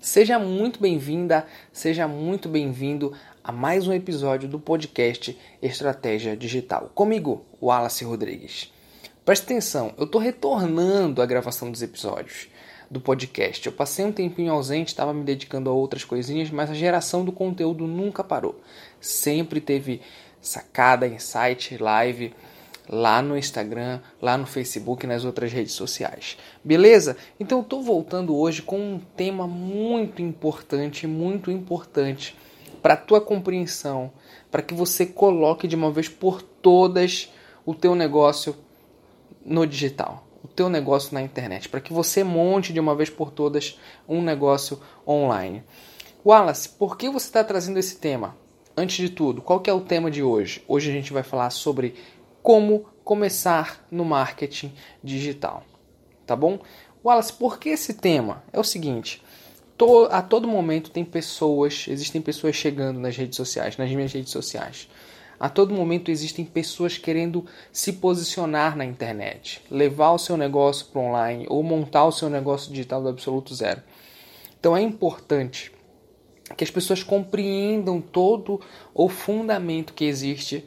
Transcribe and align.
Seja 0.00 0.38
muito 0.38 0.80
bem-vinda, 0.80 1.46
seja 1.72 2.08
muito 2.08 2.48
bem-vindo 2.48 3.14
a 3.42 3.52
mais 3.52 3.86
um 3.86 3.92
episódio 3.92 4.48
do 4.48 4.58
podcast 4.58 5.38
Estratégia 5.62 6.36
Digital. 6.36 6.90
Comigo, 6.94 7.46
Wallace 7.62 8.04
Rodrigues. 8.04 8.72
Preste 9.24 9.44
atenção, 9.44 9.94
eu 9.96 10.04
estou 10.04 10.20
retornando 10.20 11.22
à 11.22 11.26
gravação 11.26 11.70
dos 11.70 11.82
episódios 11.82 12.48
do 12.90 13.00
podcast. 13.00 13.66
Eu 13.66 13.72
passei 13.72 14.04
um 14.04 14.12
tempinho 14.12 14.52
ausente, 14.52 14.88
estava 14.88 15.12
me 15.12 15.22
dedicando 15.22 15.68
a 15.68 15.72
outras 15.72 16.04
coisinhas, 16.04 16.50
mas 16.50 16.70
a 16.70 16.74
geração 16.74 17.24
do 17.24 17.32
conteúdo 17.32 17.86
nunca 17.86 18.24
parou. 18.24 18.60
Sempre 19.00 19.60
teve 19.60 20.00
sacada, 20.40 21.06
insight, 21.06 21.76
live 21.76 22.32
lá 22.88 23.20
no 23.20 23.36
Instagram, 23.36 24.00
lá 24.20 24.38
no 24.38 24.46
Facebook 24.46 25.06
nas 25.06 25.24
outras 25.24 25.52
redes 25.52 25.74
sociais. 25.74 26.38
Beleza? 26.64 27.16
Então 27.38 27.58
eu 27.58 27.62
estou 27.62 27.82
voltando 27.82 28.34
hoje 28.34 28.62
com 28.62 28.78
um 28.78 29.00
tema 29.16 29.46
muito 29.46 30.22
importante, 30.22 31.06
muito 31.06 31.50
importante 31.50 32.34
para 32.80 32.96
tua 32.96 33.20
compreensão, 33.20 34.10
para 34.50 34.62
que 34.62 34.72
você 34.72 35.04
coloque 35.04 35.68
de 35.68 35.76
uma 35.76 35.90
vez 35.90 36.08
por 36.08 36.40
todas 36.40 37.30
o 37.66 37.74
teu 37.74 37.94
negócio 37.94 38.56
no 39.44 39.66
digital 39.66 40.27
teu 40.58 40.68
negócio 40.68 41.14
na 41.14 41.22
internet, 41.22 41.68
para 41.68 41.80
que 41.80 41.92
você 41.92 42.24
monte 42.24 42.72
de 42.72 42.80
uma 42.80 42.92
vez 42.92 43.08
por 43.08 43.30
todas 43.30 43.78
um 44.08 44.20
negócio 44.20 44.80
online. 45.06 45.62
Wallace, 46.26 46.70
por 46.70 46.98
que 46.98 47.08
você 47.08 47.26
está 47.26 47.44
trazendo 47.44 47.78
esse 47.78 47.98
tema? 47.98 48.36
Antes 48.76 48.96
de 48.96 49.08
tudo, 49.08 49.40
qual 49.40 49.60
que 49.60 49.70
é 49.70 49.72
o 49.72 49.82
tema 49.82 50.10
de 50.10 50.20
hoje? 50.20 50.64
Hoje 50.66 50.90
a 50.90 50.92
gente 50.92 51.12
vai 51.12 51.22
falar 51.22 51.50
sobre 51.50 51.94
como 52.42 52.86
começar 53.04 53.86
no 53.88 54.04
marketing 54.04 54.72
digital, 55.00 55.62
tá 56.26 56.34
bom? 56.34 56.58
Wallace, 57.04 57.34
por 57.34 57.60
que 57.60 57.68
esse 57.68 57.94
tema? 57.94 58.42
É 58.52 58.58
o 58.58 58.64
seguinte, 58.64 59.22
a 60.10 60.22
todo 60.22 60.48
momento 60.48 60.90
tem 60.90 61.04
pessoas, 61.04 61.86
existem 61.86 62.20
pessoas 62.20 62.56
chegando 62.56 62.98
nas 62.98 63.16
redes 63.16 63.36
sociais, 63.36 63.76
nas 63.76 63.88
minhas 63.92 64.12
redes 64.12 64.32
sociais, 64.32 64.88
a 65.38 65.48
todo 65.48 65.74
momento 65.74 66.10
existem 66.10 66.44
pessoas 66.44 66.98
querendo 66.98 67.46
se 67.72 67.94
posicionar 67.94 68.76
na 68.76 68.84
internet, 68.84 69.62
levar 69.70 70.12
o 70.12 70.18
seu 70.18 70.36
negócio 70.36 70.86
para 70.86 71.00
online 71.00 71.46
ou 71.48 71.62
montar 71.62 72.04
o 72.04 72.12
seu 72.12 72.28
negócio 72.28 72.70
digital 72.70 73.02
do 73.02 73.08
absoluto 73.08 73.54
zero. 73.54 73.82
Então 74.58 74.76
é 74.76 74.82
importante 74.82 75.70
que 76.56 76.64
as 76.64 76.70
pessoas 76.70 77.02
compreendam 77.02 78.00
todo 78.00 78.60
o 78.94 79.08
fundamento 79.08 79.92
que 79.92 80.04
existe 80.04 80.64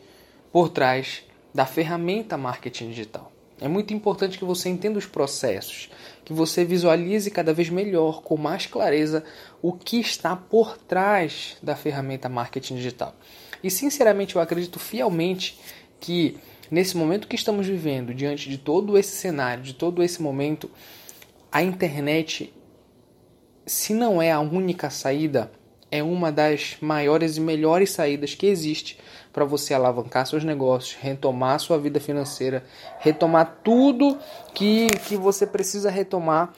por 0.51 0.69
trás 0.69 1.23
da 1.53 1.65
ferramenta 1.65 2.37
marketing 2.37 2.89
digital. 2.89 3.31
É 3.59 3.67
muito 3.67 3.93
importante 3.93 4.39
que 4.39 4.45
você 4.45 4.69
entenda 4.69 4.97
os 4.97 5.05
processos, 5.05 5.91
que 6.25 6.33
você 6.33 6.65
visualize 6.65 7.29
cada 7.29 7.53
vez 7.53 7.69
melhor, 7.69 8.23
com 8.23 8.35
mais 8.35 8.65
clareza, 8.65 9.23
o 9.61 9.71
que 9.71 9.99
está 9.99 10.35
por 10.35 10.77
trás 10.77 11.57
da 11.61 11.75
ferramenta 11.75 12.27
marketing 12.27 12.75
digital. 12.77 13.13
E 13.63 13.69
sinceramente 13.69 14.35
eu 14.35 14.41
acredito 14.41 14.79
fielmente 14.79 15.59
que 15.99 16.37
nesse 16.69 16.95
momento 16.95 17.27
que 17.27 17.35
estamos 17.35 17.67
vivendo, 17.67 18.13
diante 18.13 18.49
de 18.49 18.57
todo 18.57 18.97
esse 18.97 19.15
cenário, 19.15 19.63
de 19.63 19.73
todo 19.73 20.01
esse 20.01 20.21
momento, 20.21 20.69
a 21.51 21.61
internet, 21.61 22.53
se 23.65 23.93
não 23.93 24.21
é 24.21 24.31
a 24.31 24.39
única 24.39 24.89
saída, 24.89 25.51
é 25.91 26.01
uma 26.01 26.31
das 26.31 26.77
maiores 26.79 27.35
e 27.35 27.41
melhores 27.41 27.91
saídas 27.91 28.33
que 28.33 28.47
existe 28.47 28.97
para 29.33 29.43
você 29.43 29.73
alavancar 29.73 30.25
seus 30.25 30.43
negócios, 30.43 30.97
retomar 30.99 31.59
sua 31.59 31.77
vida 31.77 31.99
financeira, 31.99 32.63
retomar 32.99 33.59
tudo 33.61 34.17
que, 34.53 34.87
que 35.07 35.17
você 35.17 35.45
precisa 35.45 35.91
retomar 35.91 36.53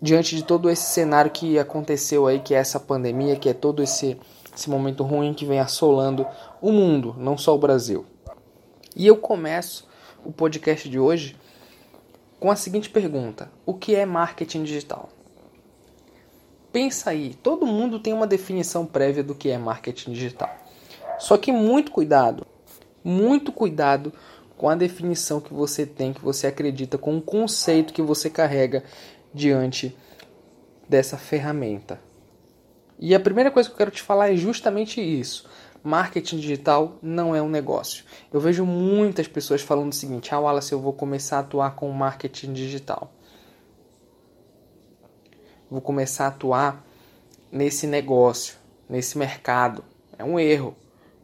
diante 0.00 0.36
de 0.36 0.44
todo 0.44 0.70
esse 0.70 0.92
cenário 0.92 1.30
que 1.30 1.58
aconteceu 1.58 2.28
aí, 2.28 2.38
que 2.38 2.54
é 2.54 2.58
essa 2.58 2.78
pandemia, 2.78 3.36
que 3.36 3.48
é 3.48 3.52
todo 3.52 3.82
esse 3.82 4.16
esse 4.54 4.68
momento 4.68 5.02
ruim 5.02 5.34
que 5.34 5.44
vem 5.44 5.58
assolando 5.58 6.26
o 6.60 6.72
mundo, 6.72 7.14
não 7.18 7.36
só 7.38 7.54
o 7.54 7.58
Brasil. 7.58 8.04
E 8.96 9.06
eu 9.06 9.16
começo 9.16 9.88
o 10.24 10.32
podcast 10.32 10.88
de 10.88 10.98
hoje 10.98 11.36
com 12.38 12.50
a 12.50 12.56
seguinte 12.56 12.90
pergunta: 12.90 13.50
O 13.64 13.74
que 13.74 13.94
é 13.94 14.04
marketing 14.04 14.64
digital? 14.64 15.08
Pensa 16.72 17.10
aí, 17.10 17.34
todo 17.34 17.66
mundo 17.66 17.98
tem 17.98 18.12
uma 18.12 18.26
definição 18.26 18.86
prévia 18.86 19.24
do 19.24 19.34
que 19.34 19.50
é 19.50 19.58
marketing 19.58 20.12
digital. 20.12 20.50
Só 21.18 21.36
que 21.36 21.52
muito 21.52 21.90
cuidado, 21.90 22.46
muito 23.02 23.52
cuidado 23.52 24.12
com 24.56 24.68
a 24.68 24.74
definição 24.74 25.40
que 25.40 25.52
você 25.52 25.84
tem, 25.84 26.12
que 26.12 26.20
você 26.20 26.46
acredita, 26.46 26.96
com 26.96 27.16
o 27.16 27.22
conceito 27.22 27.92
que 27.92 28.02
você 28.02 28.30
carrega 28.30 28.84
diante 29.32 29.96
dessa 30.88 31.16
ferramenta. 31.16 32.00
E 33.02 33.14
a 33.14 33.20
primeira 33.20 33.50
coisa 33.50 33.66
que 33.66 33.72
eu 33.72 33.78
quero 33.78 33.90
te 33.90 34.02
falar 34.02 34.30
é 34.30 34.36
justamente 34.36 35.00
isso. 35.00 35.48
Marketing 35.82 36.36
digital 36.36 36.98
não 37.02 37.34
é 37.34 37.40
um 37.40 37.48
negócio. 37.48 38.04
Eu 38.30 38.38
vejo 38.38 38.66
muitas 38.66 39.26
pessoas 39.26 39.62
falando 39.62 39.90
o 39.90 39.94
seguinte: 39.94 40.34
Ah, 40.34 40.38
Wallace, 40.38 40.72
eu 40.72 40.78
vou 40.78 40.92
começar 40.92 41.38
a 41.38 41.40
atuar 41.40 41.74
com 41.74 41.90
marketing 41.90 42.52
digital. 42.52 43.10
Vou 45.70 45.80
começar 45.80 46.26
a 46.26 46.28
atuar 46.28 46.84
nesse 47.50 47.86
negócio, 47.86 48.56
nesse 48.86 49.16
mercado. 49.16 49.82
É 50.18 50.22
um 50.22 50.38
erro. 50.38 50.76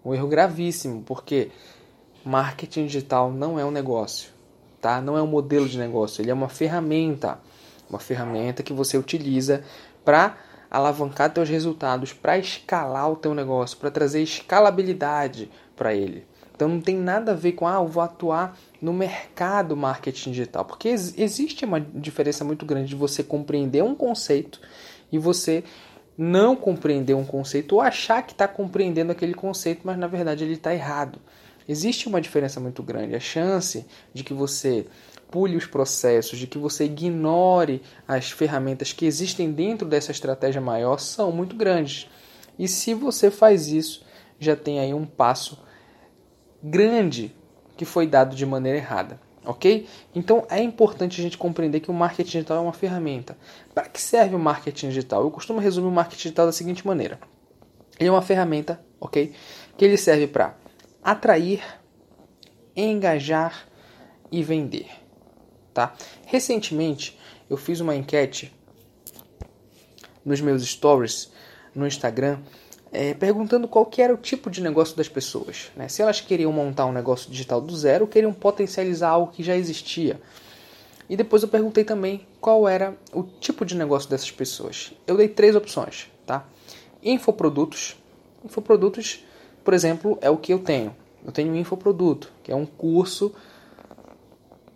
Um 0.03 0.15
erro 0.15 0.29
gravíssimo, 0.29 1.03
porque 1.03 1.51
marketing 2.25 2.87
digital 2.87 3.31
não 3.31 3.59
é 3.59 3.65
um 3.65 3.71
negócio, 3.71 4.31
tá? 4.81 5.01
Não 5.03 5.19
é 5.19 5.23
um 5.23 5.27
modelo 5.27 5.69
de 5.69 5.79
negócio, 5.79 6.23
ele 6.23 6.31
é 6.31 6.35
uma 6.35 6.49
ferramenta, 6.49 7.39
uma 7.91 7.99
ferramenta 7.99 8.63
que 8.63 8.73
você 8.73 8.97
utiliza 8.97 9.63
para 10.05 10.39
alavancar 10.77 11.33
teus 11.33 11.49
resultados, 11.49 12.13
para 12.13 12.39
escalar 12.39 13.11
o 13.11 13.17
teu 13.17 13.35
negócio, 13.35 13.79
para 13.79 13.91
trazer 13.91 14.23
escalabilidade 14.23 15.51
para 15.75 15.95
ele. 15.95 16.27
Então 16.55 16.69
não 16.69 16.81
tem 16.81 16.97
nada 16.97 17.33
a 17.33 17.35
ver 17.35 17.53
com 17.53 17.67
ah, 17.67 17.75
eu 17.75 17.87
vou 17.87 18.03
atuar 18.03 18.57
no 18.81 18.93
mercado 18.93 19.77
marketing 19.77 20.31
digital, 20.31 20.65
porque 20.65 20.89
existe 20.89 21.65
uma 21.65 21.81
diferença 21.81 22.45
muito 22.45 22.65
grande 22.65 22.89
de 22.89 22.95
você 22.95 23.23
compreender 23.23 23.83
um 23.83 23.95
conceito 23.95 24.61
e 25.13 25.19
você 25.19 25.65
não 26.17 26.57
compreender 26.57 27.15
um 27.15 27.25
conceito 27.25 27.75
ou 27.75 27.81
achar 27.81 28.23
que 28.23 28.33
está 28.33 28.49
compreendendo 28.49 29.13
aquele 29.13 29.35
conceito, 29.35 29.83
mas 29.85 29.99
na 29.99 30.07
verdade 30.07 30.45
ele 30.45 30.55
está 30.55 30.75
errado. 30.75 31.19
Existe 31.69 32.09
uma 32.09 32.21
diferença 32.21 32.61
muito 32.61 32.83
grande. 32.83 33.15
A 33.15 33.21
chance 33.21 33.85
de 34.15 34.25
que 34.25 34.33
você 34.33 34.87
pule 35.31 35.57
os 35.57 35.67
processos, 35.67 36.39
de 36.39 36.47
que 36.47 36.59
você 36.59 36.85
ignore 36.85 37.83
as 38.07 38.31
ferramentas 38.31 38.93
que 38.93 39.07
existem 39.07 39.53
dentro 39.53 39.87
dessa 39.87 40.11
estratégia 40.11 40.61
maior 40.61 40.99
são 40.99 41.33
muito 41.33 41.57
grandes. 41.57 42.09
E 42.59 42.67
se 42.69 42.95
você 42.95 43.31
faz 43.31 43.69
isso, 43.69 44.05
já 44.39 44.57
tem 44.57 44.81
aí 44.81 44.95
um 44.95 45.05
passo 45.05 45.59
grande 46.63 47.35
que 47.77 47.85
foi 47.85 48.07
dado 48.07 48.35
de 48.35 48.47
maneira 48.47 48.79
errada. 48.79 49.21
Ok? 49.45 49.87
Então 50.13 50.45
é 50.51 50.61
importante 50.61 51.21
a 51.21 51.23
gente 51.23 51.39
compreender 51.39 51.79
que 51.79 51.91
o 51.91 51.95
marketing 51.95 52.31
digital 52.31 52.57
é 52.57 52.61
uma 52.61 52.73
ferramenta. 52.73 53.39
Para 53.73 53.89
que 53.89 54.01
serve 54.01 54.35
o 54.35 54.41
marketing 54.41 54.89
digital? 54.89 55.23
Eu 55.23 55.31
costumo 55.31 55.61
resumir 55.61 55.87
o 55.87 55.93
marketing 55.93 56.23
digital 56.23 56.47
da 56.47 56.53
seguinte 56.53 56.85
maneira: 56.85 57.21
ele 57.97 58.09
é 58.09 58.13
uma 58.13 58.23
ferramenta, 58.23 58.81
ok? 59.01 59.33
Que 59.77 59.85
ele 59.85 59.97
serve 59.97 60.27
para 60.27 60.57
atrair, 61.01 61.63
engajar 62.75 63.69
e 64.33 64.43
vender 64.43 65.06
tá? 65.77 65.95
Recentemente 66.25 67.19
eu 67.51 67.57
fiz 67.59 67.81
uma 67.81 67.95
enquete 67.95 68.51
nos 70.25 70.41
meus 70.41 70.65
stories 70.67 71.31
no 71.75 71.87
Instagram 71.87 72.39
é, 72.91 73.13
perguntando 73.13 73.69
qual 73.69 73.85
que 73.85 74.01
era 74.01 74.15
o 74.15 74.17
tipo 74.17 74.49
de 74.49 74.63
negócio 74.63 74.97
das 74.97 75.07
pessoas, 75.07 75.71
né? 75.77 75.87
Se 75.87 76.01
elas 76.01 76.19
queriam 76.19 76.51
montar 76.51 76.87
um 76.87 76.93
negócio 76.93 77.31
digital 77.31 77.61
do 77.61 77.77
zero 77.77 78.05
ou 78.05 78.11
queriam 78.11 78.33
potencializar 78.33 79.11
algo 79.11 79.31
que 79.31 79.43
já 79.43 79.55
existia. 79.55 80.19
E 81.11 81.17
depois 81.17 81.43
eu 81.43 81.49
perguntei 81.49 81.85
também 81.85 82.27
qual 82.41 82.67
era 82.67 82.97
o 83.13 83.23
tipo 83.23 83.63
de 83.63 83.77
negócio 83.77 84.09
dessas 84.09 84.31
pessoas. 84.31 84.95
Eu 85.07 85.15
dei 85.15 85.29
três 85.29 85.55
opções, 85.55 86.11
tá? 86.25 86.49
Infoprodutos. 87.03 87.97
Infoprodutos, 88.43 89.23
por 89.63 89.75
exemplo, 89.75 90.17
é 90.23 90.31
o 90.31 90.39
que 90.39 90.55
eu 90.55 90.59
tenho. 90.59 90.97
Eu 91.23 91.33
tenho 91.33 91.53
um 91.53 91.57
infoproduto, 91.57 92.33
que 92.43 92.51
é 92.51 92.57
um 92.57 92.65
curso 92.65 93.35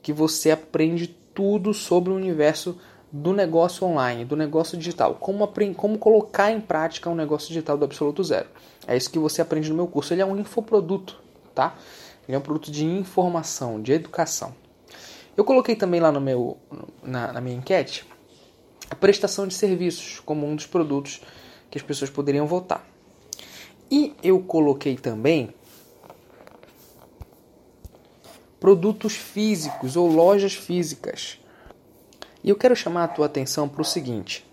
que 0.02 0.12
você 0.12 0.50
aprende 0.50 1.06
tudo 1.34 1.72
sobre 1.72 2.12
o 2.12 2.16
universo 2.16 2.78
do 3.12 3.32
negócio 3.32 3.86
online, 3.86 4.24
do 4.24 4.36
negócio 4.36 4.78
digital, 4.78 5.16
como, 5.16 5.48
como 5.76 5.98
colocar 5.98 6.52
em 6.52 6.60
prática 6.60 7.10
um 7.10 7.14
negócio 7.14 7.48
digital 7.48 7.76
do 7.76 7.84
absoluto 7.84 8.22
zero. 8.22 8.48
É 8.86 8.96
isso 8.96 9.10
que 9.10 9.18
você 9.18 9.42
aprende 9.42 9.68
no 9.68 9.74
meu 9.74 9.86
curso. 9.86 10.14
Ele 10.14 10.22
é 10.22 10.26
um 10.26 10.36
infoproduto, 10.36 11.20
tá? 11.54 11.76
Ele 12.28 12.36
é 12.36 12.38
um 12.38 12.42
produto 12.42 12.70
de 12.70 12.84
informação, 12.84 13.82
de 13.82 13.92
educação. 13.92 14.54
Eu 15.36 15.44
coloquei 15.44 15.74
também 15.74 16.00
lá 16.00 16.12
no 16.12 16.20
meu, 16.20 16.56
na, 17.02 17.32
na 17.32 17.40
minha 17.40 17.56
enquete 17.56 18.06
a 18.88 18.94
prestação 18.94 19.46
de 19.46 19.54
serviços 19.54 20.20
como 20.20 20.46
um 20.46 20.54
dos 20.54 20.66
produtos 20.66 21.20
que 21.70 21.78
as 21.78 21.82
pessoas 21.82 22.10
poderiam 22.10 22.46
votar. 22.46 22.84
E 23.90 24.14
eu 24.22 24.40
coloquei 24.40 24.96
também 24.96 25.54
produtos 28.60 29.14
físicos 29.14 29.96
ou 29.96 30.06
lojas 30.06 30.54
físicas. 30.54 31.38
E 32.44 32.50
eu 32.50 32.56
quero 32.56 32.76
chamar 32.76 33.04
a 33.04 33.08
tua 33.08 33.26
atenção 33.26 33.66
para 33.66 33.80
o 33.80 33.84
seguinte: 33.84 34.46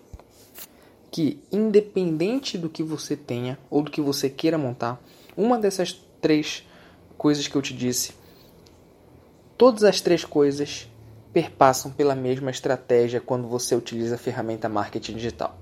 que 1.12 1.40
independente 1.52 2.58
do 2.58 2.70
que 2.70 2.82
você 2.82 3.18
tenha 3.18 3.60
ou 3.70 3.82
do 3.82 3.92
que 3.92 4.02
você 4.02 4.30
queira 4.30 4.58
montar, 4.58 5.00
uma 5.36 5.60
dessas 5.60 5.94
três 6.22 6.66
coisas 7.18 7.48
que 7.48 7.56
eu 7.56 7.62
te 7.62 7.74
disse, 7.74 8.14
todas 9.58 9.84
as 9.84 10.00
três 10.00 10.24
coisas 10.24 10.90
perpassam 11.34 11.92
pela 11.92 12.16
mesma 12.16 12.50
estratégia 12.50 13.20
quando 13.20 13.48
você 13.48 13.76
utiliza 13.76 14.16
a 14.16 14.18
ferramenta 14.18 14.70
marketing 14.70 15.14
digital, 15.14 15.58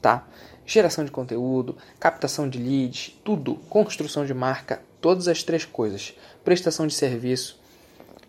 tá? 0.00 0.26
Geração 0.64 1.04
de 1.04 1.10
conteúdo, 1.10 1.76
captação 2.00 2.48
de 2.48 2.58
leads, 2.58 3.18
tudo, 3.22 3.56
construção 3.68 4.24
de 4.24 4.32
marca, 4.32 4.82
todas 5.00 5.28
as 5.28 5.42
três 5.42 5.66
coisas, 5.66 6.14
prestação 6.42 6.86
de 6.86 6.94
serviço, 6.94 7.60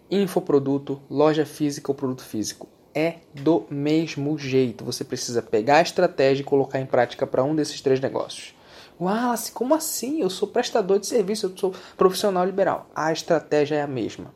infoproduto, 0.09 1.01
loja 1.09 1.45
física 1.45 1.91
ou 1.91 1.95
produto 1.95 2.23
físico. 2.23 2.67
É 2.93 3.15
do 3.33 3.65
mesmo 3.69 4.37
jeito. 4.37 4.85
Você 4.85 5.03
precisa 5.03 5.41
pegar 5.41 5.77
a 5.77 5.81
estratégia 5.81 6.41
e 6.41 6.45
colocar 6.45 6.79
em 6.79 6.85
prática 6.85 7.27
para 7.27 7.43
um 7.43 7.55
desses 7.55 7.81
três 7.81 7.99
negócios. 7.99 8.55
Wallace, 8.99 9.51
como 9.51 9.75
assim? 9.75 10.21
Eu 10.21 10.29
sou 10.29 10.47
prestador 10.47 10.99
de 10.99 11.07
serviço, 11.07 11.47
eu 11.47 11.57
sou 11.57 11.73
profissional 11.97 12.45
liberal. 12.45 12.89
A 12.95 13.11
estratégia 13.11 13.75
é 13.75 13.81
a 13.81 13.87
mesma. 13.87 14.33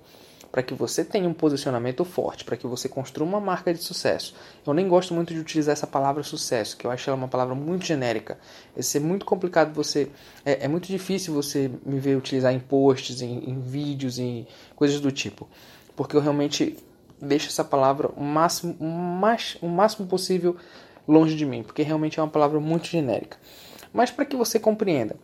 Para 0.52 0.64
que 0.64 0.74
você 0.74 1.06
tenha 1.06 1.30
um 1.30 1.34
posicionamento 1.34 2.04
forte, 2.04 2.44
para 2.44 2.58
que 2.58 2.66
você 2.66 2.90
construa 2.90 3.28
uma 3.28 3.40
marca 3.40 3.74
de 3.74 3.84
sucesso. 3.84 4.34
Eu 4.66 4.74
nem 4.74 4.88
gosto 4.88 5.14
muito 5.14 5.34
de 5.34 5.40
utilizar 5.40 5.74
essa 5.74 5.86
palavra 5.86 6.24
sucesso, 6.24 6.76
que 6.76 6.88
eu 6.88 6.92
acho 6.92 7.10
ela 7.10 7.18
uma 7.18 7.28
palavra 7.28 7.54
muito 7.54 7.86
genérica. 7.86 8.40
Isso 8.76 8.98
é 8.98 9.00
muito 9.00 9.26
complicado 9.26 9.74
você. 9.74 10.10
É, 10.44 10.66
é 10.66 10.68
muito 10.68 10.88
difícil 10.88 11.34
você 11.34 11.70
me 11.86 12.00
ver 12.00 12.18
utilizar 12.18 12.54
em 12.54 12.60
posts, 12.60 13.22
em, 13.22 13.50
em 13.50 13.60
vídeos, 13.60 14.18
em 14.18 14.48
coisas 14.76 15.00
do 15.00 15.12
tipo. 15.12 15.48
Porque 15.96 16.16
eu 16.16 16.22
realmente 16.22 16.78
deixo 17.22 17.48
essa 17.48 17.64
palavra 17.64 18.10
o 18.16 18.24
máximo, 18.24 18.76
o 18.80 18.86
mais, 18.86 19.58
o 19.62 19.68
máximo 19.68 20.08
possível 20.08 20.56
longe 21.08 21.36
de 21.36 21.46
mim, 21.46 21.64
porque 21.64 21.82
realmente 21.82 22.20
é 22.20 22.24
uma 22.24 22.30
palavra 22.30 22.60
muito 22.60 22.88
genérica. 22.88 23.38
Mas 23.92 24.12
para 24.12 24.26
que 24.26 24.36
você 24.36 24.60
compreenda, 24.60 25.16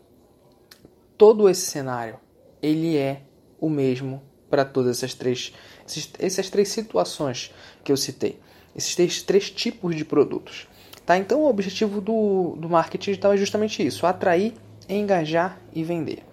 todo 1.18 1.50
esse 1.50 1.62
cenário 1.62 2.20
ele 2.62 2.98
é 2.98 3.22
o 3.60 3.70
mesmo 3.70 4.22
para 4.50 4.66
todas 4.66 4.98
essas 4.98 5.14
três, 5.14 5.54
esses, 5.88 6.10
essas 6.20 6.50
três 6.50 6.70
situações 6.70 7.54
que 7.84 7.92
eu 7.92 7.98
citei, 7.98 8.40
esses 8.76 8.96
três, 8.96 9.22
três 9.22 9.50
tipos 9.50 9.96
de 9.96 10.06
produtos. 10.06 10.68
Tá? 11.06 11.18
Então 11.18 11.42
o 11.42 11.50
objetivo 11.50 12.02
do, 12.02 12.56
do 12.58 12.70
marketing 12.70 13.12
digital 13.12 13.34
é 13.34 13.38
justamente 13.38 13.86
isso: 13.86 14.06
atrair, 14.06 14.54
engajar 14.90 15.60
e 15.74 15.84
vender. 15.84 16.24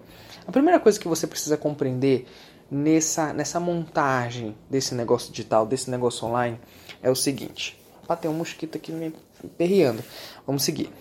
A 0.45 0.51
primeira 0.51 0.79
coisa 0.79 0.99
que 0.99 1.07
você 1.07 1.25
precisa 1.25 1.55
compreender 1.55 2.27
nessa, 2.69 3.33
nessa 3.33 3.59
montagem 3.59 4.55
desse 4.69 4.93
negócio 4.93 5.31
digital, 5.31 5.65
desse 5.65 5.89
negócio 5.89 6.27
online, 6.27 6.59
é 7.01 7.09
o 7.09 7.15
seguinte. 7.15 7.79
Opa, 8.03 8.17
tem 8.17 8.29
um 8.29 8.33
mosquito 8.33 8.77
aqui 8.77 8.91
me 8.91 9.13
perreando. 9.57 10.03
Vamos 10.45 10.63
seguir 10.63 10.91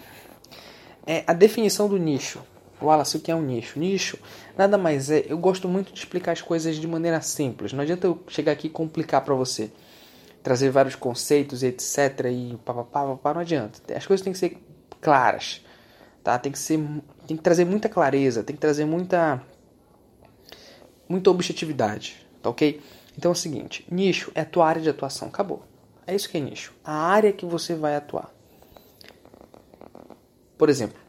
é 1.07 1.25
a 1.27 1.33
definição 1.33 1.89
do 1.89 1.99
nicho. 1.99 2.41
Wallace, 2.83 3.17
o 3.17 3.21
que 3.21 3.31
é 3.31 3.35
um 3.35 3.43
nicho? 3.43 3.79
Nicho 3.79 4.19
nada 4.57 4.77
mais 4.77 5.11
é. 5.11 5.25
Eu 5.29 5.39
gosto 5.39 5.69
muito 5.69 5.93
de 5.93 5.99
explicar 5.99 6.33
as 6.33 6.43
coisas 6.43 6.77
de 6.77 6.87
maneira 6.87 7.21
simples. 7.21 7.73
Não 7.73 7.83
adianta 7.83 8.07
eu 8.07 8.23
chegar 8.29 8.53
aqui 8.53 8.67
e 8.67 8.71
complicar 8.71 9.23
para 9.25 9.35
você. 9.35 9.71
Trazer 10.43 10.71
vários 10.71 10.95
conceitos, 10.95 11.63
etc. 11.63 12.27
E 12.31 12.59
papapá, 12.65 13.05
papá, 13.05 13.35
não 13.35 13.41
adianta. 13.41 13.81
As 13.97 14.07
coisas 14.07 14.23
têm 14.25 14.33
que 14.33 14.39
ser 14.39 14.59
claras. 15.01 15.65
Tá? 16.23 16.39
Tem 16.39 16.51
que 16.51 16.59
ser. 16.59 16.79
Tem 17.27 17.37
que 17.37 17.43
trazer 17.43 17.65
muita 17.65 17.89
clareza. 17.89 18.43
Tem 18.43 18.55
que 18.55 18.61
trazer 18.61 18.85
muita. 18.85 19.43
Muita 21.09 21.31
objetividade. 21.31 22.27
Tá 22.43 22.51
ok? 22.51 22.81
Então 23.17 23.31
é 23.31 23.33
o 23.33 23.37
seguinte: 23.37 23.87
nicho 23.91 24.33
é 24.35 24.41
a 24.41 24.45
tua 24.45 24.67
área 24.67 24.83
de 24.83 24.89
atuação. 24.89 25.29
Acabou. 25.29 25.63
É 26.07 26.15
isso 26.15 26.29
que 26.29 26.37
é 26.37 26.41
nicho. 26.41 26.73
A 26.85 26.93
área 26.93 27.33
que 27.33 27.47
você 27.47 27.75
vai 27.75 27.95
atuar. 27.95 28.33
Por 30.59 30.69
exemplo, 30.69 31.02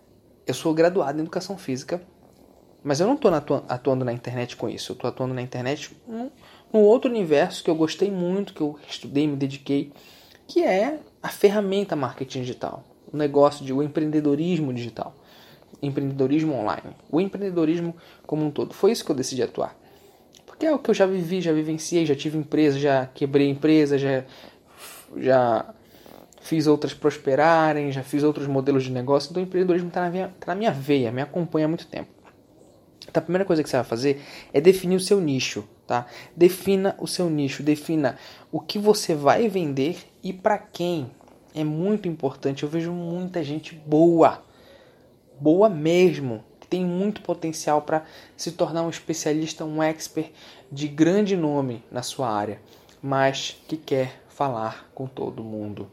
eu 0.46 0.54
sou 0.54 0.74
graduado 0.74 1.18
em 1.18 1.22
educação 1.22 1.58
física, 1.58 2.02
mas 2.84 3.00
eu 3.00 3.08
não 3.08 3.16
estou 3.16 3.32
atuando 3.70 4.04
na 4.04 4.12
internet 4.12 4.58
com 4.58 4.70
isso. 4.70 4.92
Eu 4.92 4.96
estou 4.96 5.10
atuando 5.10 5.34
na 5.34 5.42
internet 5.42 5.96
num, 6.08 6.30
num 6.72 6.82
outro 6.82 7.10
universo 7.10 7.64
que 7.64 7.70
eu 7.70 7.76
gostei 7.76 8.12
muito, 8.12 8.54
que 8.54 8.62
eu 8.62 8.78
estudei, 8.88 9.26
me 9.26 9.38
dediquei, 9.38 9.92
que 10.48 10.64
é 10.64 11.00
a 11.22 11.30
ferramenta 11.30 11.96
marketing 11.96 12.42
digital, 12.42 12.84
o 13.12 13.16
negócio 13.16 13.66
de 13.66 13.72
o 13.72 13.82
empreendedorismo 13.82 14.74
digital, 14.74 15.16
empreendedorismo 15.82 16.54
online, 16.54 16.96
o 17.10 17.22
empreendedorismo 17.22 17.96
como 18.28 18.46
um 18.46 18.52
todo. 18.52 18.74
Foi 18.74 18.92
isso 18.92 19.06
que 19.06 19.12
eu 19.12 19.16
decidi 19.16 19.42
atuar. 19.42 19.78
Porque 20.46 20.66
é 20.66 20.74
o 20.74 20.78
que 20.78 20.90
eu 20.90 20.94
já 20.94 21.06
vivi, 21.06 21.40
já 21.42 21.54
vivenciei, 21.54 22.06
já 22.06 22.16
tive 22.16 22.38
empresa, 22.38 22.78
já 22.78 23.06
quebrei 23.08 23.50
empresa, 23.50 23.98
já 23.98 24.26
já 25.18 25.74
fiz 26.44 26.68
outras 26.68 26.94
prosperarem, 26.94 27.92
já 27.92 28.04
fiz 28.04 28.22
outros 28.22 28.48
modelos 28.48 28.84
de 28.84 28.92
negócio, 28.92 29.32
então 29.32 29.42
o 29.42 29.46
empreendedorismo 29.46 29.88
está 29.88 30.10
na, 30.10 30.28
tá 30.28 30.48
na 30.48 30.56
minha 30.56 30.72
veia, 30.72 31.12
me 31.12 31.22
acompanha 31.22 31.66
há 31.66 31.70
muito 31.70 31.88
tempo. 31.88 32.10
Então 33.08 33.22
a 33.22 33.24
primeira 33.24 33.46
coisa 33.46 33.64
que 33.64 33.70
você 33.70 33.78
vai 33.78 33.86
fazer 33.86 34.22
é 34.52 34.60
definir 34.60 34.98
o 34.98 35.00
seu 35.00 35.22
nicho, 35.22 35.64
tá? 35.88 36.06
Defina 36.36 36.96
o 37.00 37.08
seu 37.08 37.30
nicho, 37.30 37.64
defina 37.64 38.18
o 38.52 38.60
que 38.60 38.78
você 38.78 39.16
vai 39.16 39.48
vender 39.48 39.98
e 40.22 40.34
para 40.34 40.58
quem. 40.58 41.10
É 41.56 41.64
muito 41.64 42.08
importante, 42.08 42.64
eu 42.64 42.70
vejo 42.70 42.92
muita 42.92 43.44
gente 43.44 43.76
boa, 43.76 44.44
boa 45.40 45.70
mesmo, 45.70 46.44
que 46.60 46.68
tem 46.68 46.84
muito 46.84 47.22
potencial 47.22 47.84
para 47.84 48.04
se 48.36 48.52
tornar 48.54 48.82
um 48.82 48.90
especialista, 48.90 49.64
um 49.64 49.82
expert 49.82 50.32
de 50.72 50.88
grande 50.88 51.38
nome 51.38 51.84
na 51.92 52.02
sua 52.02 52.30
área, 52.30 52.60
mas 53.02 53.56
que 53.68 53.78
quer 53.78 54.20
falar 54.28 54.90
com 54.96 55.06
todo 55.06 55.44
mundo 55.44 55.88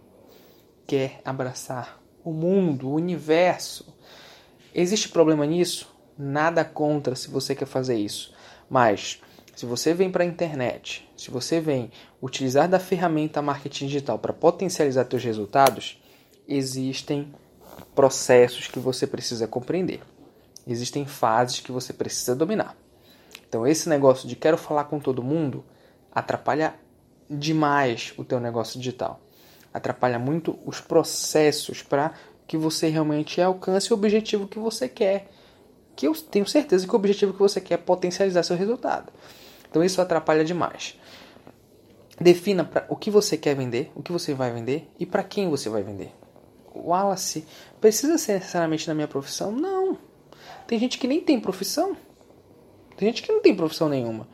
quer 0.91 1.21
abraçar 1.25 2.03
o 2.25 2.33
mundo, 2.33 2.89
o 2.89 2.95
universo. 2.95 3.97
Existe 4.75 5.09
problema 5.09 5.47
nisso? 5.47 5.89
Nada 6.19 6.65
contra 6.65 7.15
se 7.15 7.31
você 7.31 7.55
quer 7.55 7.67
fazer 7.67 7.95
isso. 7.95 8.35
Mas 8.69 9.23
se 9.55 9.65
você 9.65 9.95
vem 9.95 10.11
para 10.11 10.25
a 10.25 10.27
internet, 10.27 11.09
se 11.17 11.31
você 11.31 11.61
vem 11.61 11.93
utilizar 12.21 12.69
da 12.69 12.81
ferramenta 12.81 13.41
marketing 13.41 13.87
digital 13.87 14.19
para 14.19 14.33
potencializar 14.33 15.07
seus 15.09 15.23
resultados, 15.23 16.03
existem 16.49 17.33
processos 17.95 18.67
que 18.67 18.81
você 18.81 19.07
precisa 19.07 19.47
compreender. 19.47 20.01
Existem 20.67 21.07
fases 21.07 21.61
que 21.61 21.71
você 21.71 21.93
precisa 21.93 22.35
dominar. 22.35 22.77
Então 23.49 23.65
esse 23.65 23.89
negócio 23.89 24.29
de 24.29 24.35
quero 24.35 24.59
falar 24.59 24.87
com 24.87 24.99
todo 24.99 25.23
mundo 25.23 25.65
atrapalha 26.11 26.75
demais 27.31 28.13
o 28.17 28.25
teu 28.25 28.41
negócio 28.41 28.77
digital 28.77 29.21
atrapalha 29.73 30.19
muito 30.19 30.59
os 30.65 30.81
processos 30.81 31.83
para 31.83 32.13
que 32.47 32.57
você 32.57 32.89
realmente 32.89 33.41
alcance 33.41 33.93
o 33.93 33.95
objetivo 33.95 34.49
que 34.49 34.59
você 34.59 34.89
quer. 34.89 35.31
Que 35.95 36.07
eu 36.07 36.15
tenho 36.15 36.47
certeza 36.47 36.87
que 36.87 36.93
o 36.93 36.97
objetivo 36.97 37.33
que 37.33 37.39
você 37.39 37.61
quer 37.61 37.75
é 37.75 37.77
potencializar 37.77 38.43
seu 38.43 38.57
resultado. 38.57 39.13
Então 39.69 39.85
isso 39.85 40.01
atrapalha 40.01 40.45
demais. 40.45 40.99
Defina 42.21 42.69
o 42.89 42.97
que 42.97 43.11
você 43.11 43.37
quer 43.37 43.55
vender, 43.55 43.91
o 43.95 44.03
que 44.03 44.13
você 44.13 44.35
vai 44.35 44.53
vender 44.53 44.91
e 44.99 45.07
para 45.07 45.23
quem 45.23 45.49
você 45.49 45.69
vai 45.69 45.83
vender. 45.83 46.13
Wallace, 46.75 47.47
precisa 47.81 48.19
ser 48.19 48.35
necessariamente 48.35 48.87
na 48.89 48.95
minha 48.95 49.09
profissão? 49.09 49.51
Não. 49.53 49.97
Tem 50.67 50.79
gente 50.79 50.99
que 50.99 51.09
nem 51.09 51.21
tem 51.21 51.41
profissão. 51.41 51.97
Tem 52.97 53.09
gente 53.09 53.23
que 53.23 53.33
não 53.33 53.41
tem 53.41 53.55
profissão 53.55 53.89
nenhuma. 53.89 54.29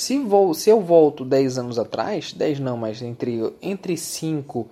Se, 0.00 0.18
vou, 0.18 0.54
se 0.54 0.70
eu 0.70 0.80
volto 0.80 1.26
10 1.26 1.58
anos 1.58 1.78
atrás, 1.78 2.32
10 2.32 2.58
não, 2.58 2.74
mas 2.74 3.02
entre, 3.02 3.52
entre 3.60 3.98
5, 3.98 4.66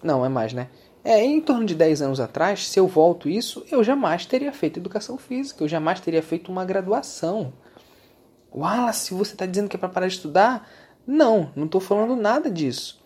não, 0.00 0.24
é 0.24 0.28
mais, 0.28 0.52
né? 0.52 0.68
É, 1.02 1.20
em 1.20 1.40
torno 1.40 1.66
de 1.66 1.74
10 1.74 2.02
anos 2.02 2.20
atrás, 2.20 2.68
se 2.68 2.78
eu 2.78 2.86
volto 2.86 3.28
isso, 3.28 3.66
eu 3.68 3.82
jamais 3.82 4.26
teria 4.26 4.52
feito 4.52 4.78
educação 4.78 5.18
física, 5.18 5.64
eu 5.64 5.68
jamais 5.68 5.98
teria 5.98 6.22
feito 6.22 6.52
uma 6.52 6.64
graduação. 6.64 7.52
Wallace, 8.54 9.12
você 9.12 9.32
está 9.32 9.44
dizendo 9.44 9.68
que 9.68 9.74
é 9.74 9.78
para 9.78 9.88
parar 9.88 10.06
de 10.06 10.14
estudar? 10.14 10.70
Não, 11.04 11.50
não 11.56 11.64
estou 11.64 11.80
falando 11.80 12.14
nada 12.14 12.48
disso. 12.48 13.02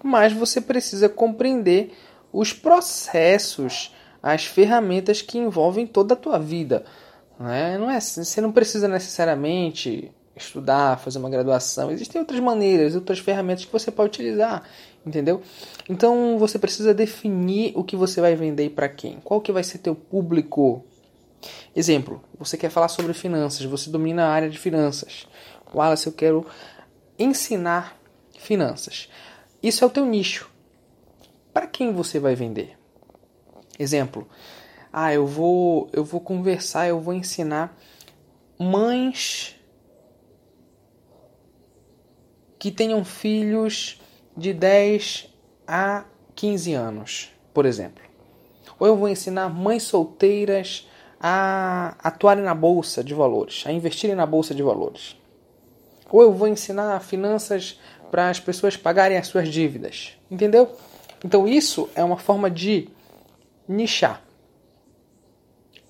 Mas 0.00 0.32
você 0.32 0.60
precisa 0.60 1.08
compreender 1.08 1.92
os 2.32 2.52
processos, 2.52 3.92
as 4.22 4.44
ferramentas 4.44 5.20
que 5.20 5.38
envolvem 5.38 5.88
toda 5.88 6.14
a 6.14 6.16
tua 6.16 6.38
vida. 6.38 6.84
Né? 7.38 7.78
Não 7.78 7.90
é, 7.90 8.00
você 8.00 8.40
não 8.40 8.52
precisa 8.52 8.86
necessariamente 8.88 10.12
estudar, 10.36 10.98
fazer 10.98 11.18
uma 11.18 11.30
graduação. 11.30 11.90
Existem 11.90 12.20
outras 12.20 12.40
maneiras, 12.40 12.94
outras 12.94 13.18
ferramentas 13.18 13.64
que 13.64 13.72
você 13.72 13.90
pode 13.90 14.08
utilizar, 14.08 14.62
entendeu? 15.04 15.42
Então 15.88 16.38
você 16.38 16.58
precisa 16.58 16.94
definir 16.94 17.72
o 17.76 17.84
que 17.84 17.96
você 17.96 18.20
vai 18.20 18.34
vender 18.34 18.70
para 18.70 18.88
quem. 18.88 19.20
Qual 19.20 19.40
que 19.40 19.52
vai 19.52 19.62
ser 19.62 19.78
teu 19.78 19.94
público? 19.94 20.84
Exemplo, 21.74 22.22
você 22.38 22.56
quer 22.56 22.70
falar 22.70 22.88
sobre 22.88 23.12
finanças, 23.12 23.64
você 23.64 23.90
domina 23.90 24.24
a 24.26 24.30
área 24.30 24.48
de 24.48 24.58
finanças. 24.58 25.26
Wallace, 25.74 26.06
eu 26.06 26.12
quero 26.12 26.46
ensinar 27.18 27.96
finanças. 28.38 29.08
Isso 29.62 29.84
é 29.84 29.86
o 29.86 29.90
teu 29.90 30.04
nicho. 30.04 30.50
Para 31.52 31.66
quem 31.66 31.92
você 31.92 32.18
vai 32.18 32.34
vender? 32.34 32.78
Exemplo, 33.78 34.28
Ah, 34.92 35.12
eu 35.12 35.26
vou, 35.26 35.88
eu 35.92 36.04
vou 36.04 36.20
conversar, 36.20 36.86
eu 36.86 37.00
vou 37.00 37.14
ensinar 37.14 37.76
mães 38.58 39.56
que 42.58 42.70
tenham 42.70 43.04
filhos 43.04 44.00
de 44.36 44.52
10 44.52 45.28
a 45.66 46.04
15 46.34 46.74
anos, 46.74 47.30
por 47.54 47.66
exemplo. 47.66 48.02
Ou 48.78 48.86
eu 48.86 48.96
vou 48.96 49.08
ensinar 49.08 49.48
mães 49.48 49.82
solteiras 49.84 50.88
a 51.20 51.96
atuarem 52.02 52.44
na 52.44 52.54
bolsa 52.54 53.02
de 53.02 53.14
valores, 53.14 53.64
a 53.66 53.72
investirem 53.72 54.14
na 54.14 54.26
bolsa 54.26 54.54
de 54.54 54.62
valores. 54.62 55.16
Ou 56.10 56.20
eu 56.22 56.32
vou 56.32 56.48
ensinar 56.48 57.00
finanças 57.00 57.80
para 58.10 58.28
as 58.28 58.38
pessoas 58.38 58.76
pagarem 58.76 59.16
as 59.16 59.26
suas 59.26 59.48
dívidas. 59.48 60.18
Entendeu? 60.30 60.70
Então 61.24 61.48
isso 61.48 61.88
é 61.94 62.04
uma 62.04 62.18
forma 62.18 62.50
de 62.50 62.88
nichar. 63.66 64.22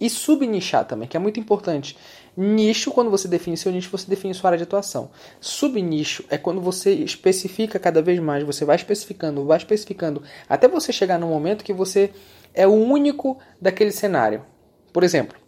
E 0.02 0.10
subnichar 0.10 0.84
também, 0.84 1.06
que 1.06 1.16
é 1.16 1.20
muito 1.20 1.38
importante. 1.38 1.96
Nicho, 2.36 2.90
quando 2.90 3.08
você 3.08 3.28
define 3.28 3.56
seu 3.56 3.70
nicho, 3.70 3.88
você 3.88 4.10
define 4.10 4.34
sua 4.34 4.48
área 4.48 4.56
de 4.56 4.64
atuação. 4.64 5.12
Subnicho 5.40 6.24
é 6.28 6.36
quando 6.36 6.60
você 6.60 6.92
especifica 6.92 7.78
cada 7.78 8.02
vez 8.02 8.18
mais, 8.18 8.42
você 8.42 8.64
vai 8.64 8.74
especificando, 8.74 9.44
vai 9.44 9.58
especificando, 9.58 10.20
até 10.48 10.66
você 10.66 10.92
chegar 10.92 11.20
no 11.20 11.28
momento 11.28 11.62
que 11.62 11.72
você 11.72 12.10
é 12.52 12.66
o 12.66 12.72
único 12.72 13.38
daquele 13.60 13.92
cenário. 13.92 14.44
Por 14.92 15.04
exemplo, 15.04 15.38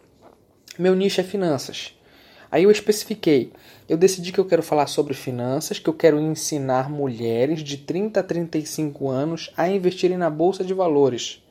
meu 0.79 0.95
nicho 0.95 1.19
é 1.19 1.23
finanças. 1.25 1.93
Aí 2.49 2.63
eu 2.63 2.71
especifiquei, 2.71 3.51
eu 3.89 3.97
decidi 3.97 4.31
que 4.31 4.39
eu 4.39 4.45
quero 4.45 4.63
falar 4.63 4.87
sobre 4.87 5.13
finanças, 5.13 5.79
que 5.79 5.89
eu 5.89 5.93
quero 5.93 6.17
ensinar 6.17 6.89
mulheres 6.89 7.59
de 7.59 7.75
30 7.75 8.21
a 8.21 8.23
35 8.23 9.09
anos 9.09 9.51
a 9.57 9.67
investirem 9.67 10.15
na 10.15 10.29
bolsa 10.29 10.63
de 10.63 10.73
valores 10.73 11.44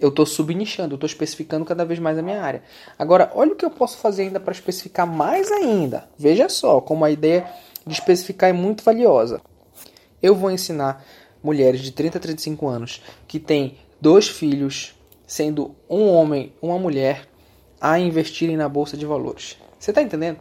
eu 0.00 0.08
estou 0.08 0.24
subnichando, 0.24 0.94
eu 0.94 0.96
estou 0.96 1.06
especificando 1.06 1.64
cada 1.64 1.84
vez 1.84 2.00
mais 2.00 2.16
a 2.18 2.22
minha 2.22 2.42
área. 2.42 2.62
Agora, 2.98 3.30
olha 3.34 3.52
o 3.52 3.56
que 3.56 3.64
eu 3.64 3.70
posso 3.70 3.98
fazer 3.98 4.22
ainda 4.22 4.40
para 4.40 4.52
especificar 4.52 5.06
mais 5.06 5.52
ainda. 5.52 6.08
Veja 6.18 6.48
só 6.48 6.80
como 6.80 7.04
a 7.04 7.10
ideia 7.10 7.46
de 7.86 7.92
especificar 7.92 8.48
é 8.48 8.52
muito 8.52 8.82
valiosa. 8.82 9.42
Eu 10.22 10.34
vou 10.34 10.50
ensinar 10.50 11.04
mulheres 11.42 11.80
de 11.80 11.92
30 11.92 12.16
a 12.16 12.20
35 12.20 12.66
anos 12.66 13.02
que 13.28 13.38
têm 13.38 13.76
dois 14.00 14.26
filhos, 14.26 14.94
sendo 15.26 15.74
um 15.88 16.08
homem, 16.08 16.52
uma 16.62 16.78
mulher, 16.78 17.28
a 17.78 17.98
investirem 17.98 18.56
na 18.56 18.68
bolsa 18.68 18.96
de 18.96 19.04
valores. 19.04 19.58
Você 19.78 19.90
está 19.90 20.02
entendendo? 20.02 20.38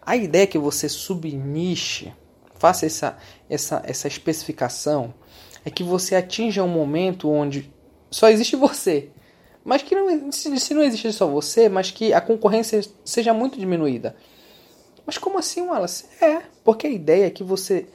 A 0.00 0.16
ideia 0.16 0.44
é 0.44 0.46
que 0.46 0.58
você 0.58 0.88
subniche, 0.88 2.12
faça 2.54 2.86
essa, 2.86 3.18
essa, 3.48 3.82
essa 3.84 4.08
especificação, 4.08 5.12
é 5.64 5.70
que 5.70 5.82
você 5.82 6.14
atinja 6.14 6.62
um 6.62 6.68
momento 6.68 7.28
onde 7.28 7.72
só 8.10 8.28
existe 8.28 8.56
você. 8.56 9.10
Mas 9.64 9.82
que 9.82 9.94
não, 9.94 10.32
se 10.32 10.74
não 10.74 10.82
existe 10.82 11.12
só 11.12 11.26
você, 11.26 11.68
mas 11.68 11.90
que 11.90 12.12
a 12.12 12.20
concorrência 12.20 12.80
seja 13.04 13.32
muito 13.34 13.58
diminuída. 13.58 14.16
Mas 15.04 15.18
como 15.18 15.38
assim, 15.38 15.62
Wallace? 15.62 16.06
É, 16.20 16.42
porque 16.64 16.86
a 16.86 16.90
ideia 16.90 17.26
é 17.26 17.30
que 17.30 17.44
você 17.44 17.86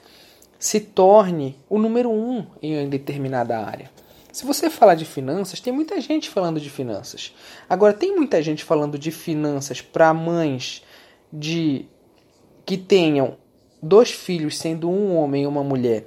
se 0.59 0.79
torne 0.79 1.59
o 1.69 1.77
número 1.79 2.09
um 2.09 2.45
em 2.61 2.87
determinada 2.87 3.57
área. 3.57 3.89
Se 4.31 4.45
você 4.45 4.69
falar 4.69 4.95
de 4.95 5.05
finanças, 5.05 5.61
tem 5.61 5.71
muita 5.71 5.99
gente 6.01 6.29
falando 6.29 6.59
de 6.59 6.69
finanças. 6.69 7.33
Agora, 7.69 7.93
tem 7.93 8.13
muita 8.13 8.41
gente 8.41 8.63
falando 8.63 8.99
de 8.99 9.09
finanças 9.09 9.81
para 9.81 10.13
mães 10.13 10.83
de 11.31 11.85
que 12.65 12.77
tenham 12.77 13.37
dois 13.81 14.11
filhos, 14.11 14.57
sendo 14.57 14.89
um 14.89 15.15
homem 15.15 15.43
e 15.43 15.47
uma 15.47 15.63
mulher, 15.63 16.05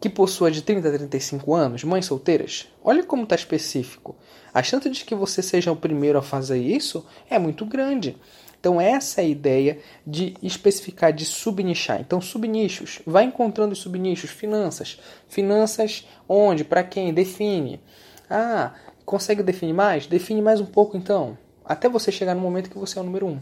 que 0.00 0.08
possua 0.08 0.50
de 0.50 0.62
30 0.62 0.88
a 0.88 0.92
35 0.92 1.54
anos, 1.54 1.84
mães 1.84 2.06
solteiras, 2.06 2.66
olha 2.82 3.04
como 3.04 3.24
está 3.24 3.34
específico. 3.34 4.16
A 4.52 4.62
chance 4.62 4.88
de 4.88 5.04
que 5.04 5.14
você 5.14 5.42
seja 5.42 5.70
o 5.70 5.76
primeiro 5.76 6.18
a 6.18 6.22
fazer 6.22 6.58
isso 6.58 7.06
é 7.28 7.38
muito 7.38 7.66
grande. 7.66 8.16
Então, 8.58 8.80
essa 8.80 9.20
é 9.20 9.24
a 9.24 9.28
ideia 9.28 9.78
de 10.06 10.34
especificar, 10.42 11.12
de 11.12 11.24
subnichar. 11.24 12.00
Então, 12.00 12.20
subnichos. 12.20 13.00
Vai 13.06 13.24
encontrando 13.24 13.72
os 13.72 13.78
subnichos. 13.78 14.30
Finanças. 14.30 15.00
Finanças 15.28 16.06
onde? 16.28 16.62
Para 16.62 16.82
quem? 16.82 17.14
Define. 17.14 17.80
Ah, 18.28 18.74
consegue 19.06 19.42
definir 19.42 19.72
mais? 19.72 20.06
Define 20.06 20.42
mais 20.42 20.60
um 20.60 20.66
pouco 20.66 20.96
então. 20.96 21.38
Até 21.64 21.88
você 21.88 22.12
chegar 22.12 22.34
no 22.34 22.40
momento 22.40 22.68
que 22.68 22.78
você 22.78 22.98
é 22.98 23.02
o 23.02 23.04
número 23.04 23.26
um. 23.26 23.40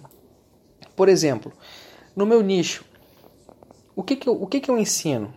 Por 0.95 1.09
exemplo, 1.09 1.53
no 2.15 2.25
meu 2.25 2.41
nicho, 2.41 2.85
o 3.97 4.03
que, 4.05 4.15
que, 4.15 4.29
eu, 4.29 4.41
o 4.41 4.47
que, 4.47 4.61
que 4.61 4.71
eu 4.71 4.79
ensino? 4.79 5.35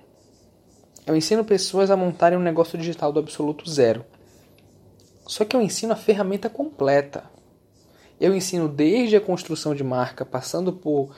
Eu 1.05 1.15
ensino 1.15 1.43
pessoas 1.43 1.89
a 1.89 1.97
montarem 1.97 2.37
um 2.37 2.41
negócio 2.41 2.77
digital 2.77 3.11
do 3.11 3.19
absoluto 3.19 3.67
zero. 3.69 4.05
Só 5.25 5.43
que 5.43 5.55
eu 5.55 5.61
ensino 5.61 5.93
a 5.93 5.95
ferramenta 5.95 6.49
completa. 6.49 7.23
Eu 8.19 8.35
ensino 8.35 8.67
desde 8.67 9.15
a 9.15 9.21
construção 9.21 9.73
de 9.73 9.83
marca, 9.83 10.23
passando 10.23 10.71
por, 10.71 11.09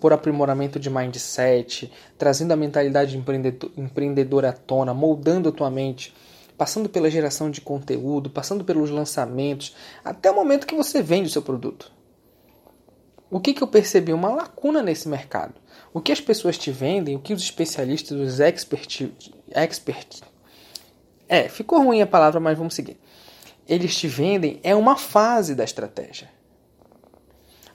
por 0.00 0.14
aprimoramento 0.14 0.80
de 0.80 0.88
mindset, 0.88 1.92
trazendo 2.16 2.52
a 2.52 2.56
mentalidade 2.56 3.18
empreendedor, 3.18 3.70
empreendedora 3.76 4.48
à 4.48 4.52
tona, 4.52 4.94
moldando 4.94 5.50
a 5.50 5.52
tua 5.52 5.70
mente, 5.70 6.14
passando 6.56 6.88
pela 6.88 7.10
geração 7.10 7.50
de 7.50 7.60
conteúdo, 7.60 8.30
passando 8.30 8.64
pelos 8.64 8.88
lançamentos, 8.88 9.76
até 10.02 10.30
o 10.30 10.34
momento 10.34 10.66
que 10.66 10.74
você 10.74 11.02
vende 11.02 11.28
o 11.28 11.32
seu 11.32 11.42
produto. 11.42 11.92
O 13.30 13.40
que, 13.40 13.52
que 13.52 13.62
eu 13.62 13.66
percebi? 13.66 14.12
Uma 14.12 14.30
lacuna 14.30 14.82
nesse 14.82 15.08
mercado. 15.08 15.54
O 15.92 16.00
que 16.00 16.12
as 16.12 16.20
pessoas 16.20 16.56
te 16.56 16.70
vendem, 16.70 17.16
o 17.16 17.20
que 17.20 17.32
os 17.32 17.42
especialistas, 17.42 18.18
os 18.18 18.38
experts, 18.38 19.08
expert, 19.50 20.22
é, 21.28 21.48
ficou 21.48 21.82
ruim 21.82 22.00
a 22.00 22.06
palavra, 22.06 22.38
mas 22.38 22.56
vamos 22.56 22.74
seguir. 22.74 22.98
Eles 23.68 23.96
te 23.96 24.06
vendem 24.06 24.60
é 24.62 24.74
uma 24.74 24.96
fase 24.96 25.54
da 25.54 25.64
estratégia. 25.64 26.30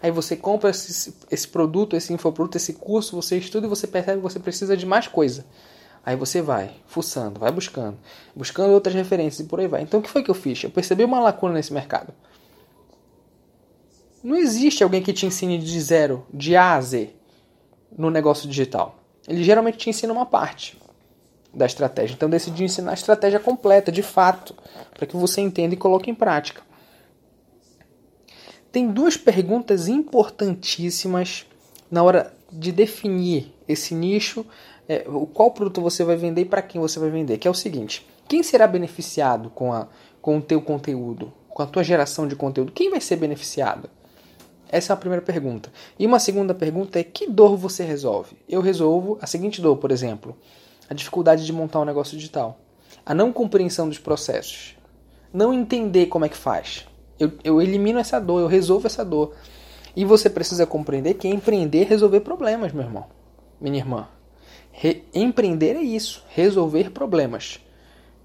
Aí 0.02 0.10
você 0.10 0.36
compra 0.36 0.70
esse, 0.70 1.14
esse 1.30 1.48
produto, 1.48 1.96
esse 1.96 2.12
infoproduto, 2.14 2.58
esse 2.58 2.74
curso, 2.74 3.16
você 3.16 3.38
estuda 3.38 3.68
e 3.68 3.70
você 3.70 3.86
percebe 3.86 4.18
que 4.18 4.24
você 4.24 4.40
precisa 4.40 4.76
de 4.76 4.86
mais 4.86 5.08
coisa. 5.08 5.46
Aí 6.04 6.16
você 6.16 6.42
vai, 6.42 6.72
fuçando, 6.88 7.40
vai 7.40 7.52
buscando, 7.52 7.98
buscando 8.36 8.74
outras 8.74 8.96
referências 8.96 9.46
e 9.46 9.50
por 9.50 9.60
aí 9.60 9.68
vai. 9.68 9.84
Então 9.84 10.00
o 10.00 10.04
que 10.04 10.10
foi 10.10 10.24
que 10.24 10.32
eu 10.32 10.36
fiz? 10.36 10.64
Eu 10.64 10.72
percebi 10.72 11.04
uma 11.04 11.20
lacuna 11.20 11.54
nesse 11.54 11.72
mercado. 11.72 12.12
Não 14.24 14.36
existe 14.36 14.84
alguém 14.84 15.02
que 15.02 15.14
te 15.14 15.26
ensine 15.26 15.58
de 15.58 15.82
zero, 15.82 16.26
de 16.32 16.56
A 16.56 16.76
a 16.76 16.82
Z 16.82 17.10
no 17.98 18.10
negócio 18.10 18.48
digital. 18.48 19.00
Ele 19.28 19.44
geralmente 19.44 19.78
te 19.78 19.90
ensina 19.90 20.14
uma 20.14 20.26
parte 20.26 20.78
da 21.54 21.66
estratégia. 21.66 22.14
Então, 22.14 22.30
decidi 22.30 22.64
ensinar 22.64 22.92
a 22.92 22.94
estratégia 22.94 23.40
completa, 23.40 23.92
de 23.92 24.02
fato, 24.02 24.56
para 24.94 25.06
que 25.06 25.18
você 25.18 25.42
entenda 25.42 25.74
e 25.74 25.78
coloque 25.78 26.10
em 26.10 26.16
prática. 26.16 26.62
Tem 28.72 28.88
duas 28.88 29.18
perguntas 29.18 29.88
importantíssimas 29.88 31.46
na 31.90 32.04
hora 32.04 32.34
de 32.52 32.72
definir 32.72 33.54
esse 33.68 33.94
nicho, 33.94 34.46
é, 34.88 35.06
qual 35.34 35.52
produto 35.52 35.82
você 35.82 36.04
vai 36.04 36.16
vender 36.16 36.42
e 36.42 36.46
para 36.46 36.62
quem 36.62 36.80
você 36.80 37.00
vai 37.00 37.10
vender, 37.10 37.38
que 37.38 37.48
é 37.48 37.52
o 37.52 37.56
seguinte: 37.56 38.08
quem 38.28 38.44
será 38.44 38.68
beneficiado 38.68 39.50
com, 39.50 39.74
a, 39.74 39.88
com 40.22 40.38
o 40.38 40.42
teu 40.42 40.62
conteúdo, 40.62 41.34
com 41.50 41.62
a 41.62 41.66
tua 41.66 41.84
geração 41.84 42.28
de 42.28 42.36
conteúdo? 42.36 42.72
Quem 42.72 42.90
vai 42.90 43.02
ser 43.02 43.18
beneficiado? 43.18 43.90
Essa 44.72 44.94
é 44.94 44.96
a 44.96 44.98
primeira 44.98 45.22
pergunta. 45.22 45.70
E 46.00 46.06
uma 46.06 46.18
segunda 46.18 46.54
pergunta 46.54 46.98
é: 46.98 47.04
que 47.04 47.28
dor 47.28 47.58
você 47.58 47.84
resolve? 47.84 48.38
Eu 48.48 48.62
resolvo 48.62 49.20
a 49.22 49.28
seguinte 49.28 49.62
dor, 49.62 49.76
por 49.78 49.92
exemplo: 49.92 50.38
a 50.90 50.94
dificuldade 50.94 51.46
de 51.46 51.52
montar 51.52 51.82
um 51.82 51.86
negócio 51.86 52.18
digital, 52.18 52.58
a 53.06 53.14
não 53.14 53.34
compreensão 53.34 53.90
dos 53.90 54.00
processos, 54.00 54.78
não 55.34 55.54
entender 55.54 56.06
como 56.06 56.24
é 56.24 56.30
que 56.30 56.38
faz. 56.38 56.88
Eu, 57.20 57.34
eu 57.44 57.62
elimino 57.62 58.00
essa 58.00 58.20
dor, 58.20 58.40
eu 58.40 58.48
resolvo 58.48 58.88
essa 58.88 59.04
dor. 59.04 59.34
E 59.94 60.06
você 60.06 60.30
precisa 60.30 60.66
compreender 60.66 61.16
que 61.16 61.28
empreender 61.28 61.82
é 61.82 61.86
resolver 61.86 62.22
problemas, 62.22 62.72
meu 62.72 62.84
irmão, 62.84 63.06
minha 63.60 63.78
irmã. 63.78 64.08
Re 64.72 65.04
empreender 65.14 65.76
é 65.76 65.82
isso, 65.82 66.24
resolver 66.30 66.92
problemas. 66.92 67.60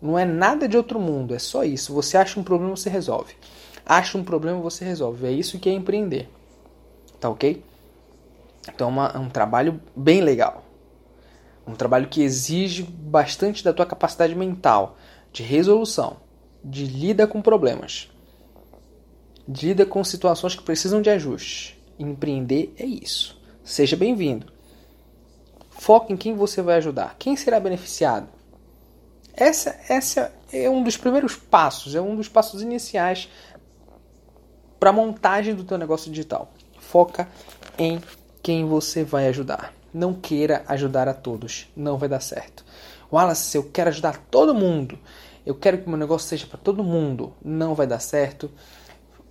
Não 0.01 0.17
é 0.17 0.25
nada 0.25 0.69
de 0.69 0.77
outro 0.77 1.01
mundo, 1.01 1.35
é 1.35 1.39
só 1.41 1.65
isso. 1.65 1.93
Você 1.93 2.17
acha 2.17 2.39
um 2.39 2.45
problema, 2.45 2.77
você 2.77 2.89
resolve. 2.89 3.35
Acha 3.85 4.17
um 4.17 4.23
problema, 4.23 4.61
você 4.61 4.85
resolve. 4.85 5.27
É 5.27 5.33
isso 5.33 5.59
que 5.59 5.69
é 5.69 5.73
empreender. 5.73 6.29
Tá 7.21 7.31
ok? 7.31 7.63
Então 8.69 8.89
é, 8.89 8.91
uma, 8.91 9.07
é 9.15 9.19
um 9.19 9.29
trabalho 9.29 9.81
bem 9.95 10.21
legal. 10.21 10.65
Um 11.67 11.75
trabalho 11.75 12.09
que 12.09 12.23
exige 12.23 12.83
bastante 12.83 13.65
da 13.65 13.73
tua 13.73 13.87
capacidade 13.87 14.35
mental, 14.35 14.97
de 15.33 15.43
resolução, 15.43 16.19
de 16.63 16.85
lida 16.85 17.27
com 17.27 17.43
problemas, 17.43 18.11
de 19.47 19.69
lida 19.69 19.85
com 19.85 20.03
situações 20.05 20.55
que 20.55 20.63
precisam 20.63 21.03
de 21.03 21.11
ajuste. 21.11 21.81
Empreender 21.99 22.75
é 22.79 22.85
isso. 22.85 23.41
Seja 23.65 23.97
bem-vindo. 23.97 24.53
Foque 25.71 26.13
em 26.13 26.17
quem 26.17 26.35
você 26.35 26.63
vai 26.63 26.77
ajudar, 26.77 27.17
quem 27.19 27.37
será 27.37 27.59
beneficiado. 27.59 28.29
Essa, 29.35 29.79
essa 29.89 30.33
é 30.51 30.71
um 30.71 30.83
dos 30.83 30.97
primeiros 30.97 31.37
passos, 31.37 31.95
é 31.95 32.01
um 32.01 32.17
dos 32.17 32.29
passos 32.29 32.63
iniciais 32.63 33.29
para 34.81 34.91
a 34.91 34.93
montagem 34.93 35.55
do 35.55 35.65
teu 35.65 35.77
negócio 35.77 36.11
digital. 36.11 36.51
Foca 36.91 37.29
em 37.79 38.01
quem 38.43 38.65
você 38.67 39.03
vai 39.03 39.27
ajudar. 39.29 39.73
Não 39.93 40.15
queira 40.15 40.65
ajudar 40.69 41.09
a 41.09 41.15
todos, 41.15 41.69
não 41.77 41.99
vai 41.99 42.09
dar 42.09 42.21
certo. 42.21 42.65
Wallace, 43.13 43.57
eu 43.57 43.65
quero 43.65 43.89
ajudar 43.91 44.19
todo 44.31 44.55
mundo. 44.55 44.99
Eu 45.45 45.55
quero 45.55 45.79
que 45.79 45.89
meu 45.89 45.99
negócio 45.99 46.29
seja 46.29 46.47
para 46.47 46.59
todo 46.59 46.85
mundo. 46.85 47.33
Não 47.45 47.75
vai 47.75 47.87
dar 47.87 48.01
certo. 48.01 48.51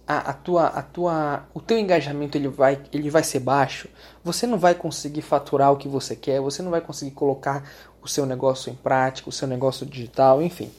a, 0.07 0.29
a, 0.29 0.33
tua, 0.33 0.67
a 0.67 0.81
tua, 0.81 1.45
o 1.53 1.59
teu 1.59 1.79
engajamento 1.79 2.37
ele 2.37 2.47
vai, 2.47 2.81
ele 2.93 3.09
vai 3.09 3.23
ser 3.23 3.39
baixo, 3.39 3.89
você 4.23 4.45
não 4.45 4.57
vai 4.57 4.75
conseguir 4.75 5.21
faturar 5.21 5.71
o 5.71 5.77
que 5.77 5.87
você 5.87 6.15
quer, 6.15 6.39
você 6.39 6.61
não 6.61 6.69
vai 6.69 6.81
conseguir 6.81 7.11
colocar 7.11 7.63
o 8.01 8.07
seu 8.07 8.25
negócio 8.25 8.71
em 8.71 8.75
prática, 8.75 9.29
o 9.29 9.31
seu 9.31 9.47
negócio 9.47 9.85
digital, 9.85 10.41
enfim. 10.41 10.71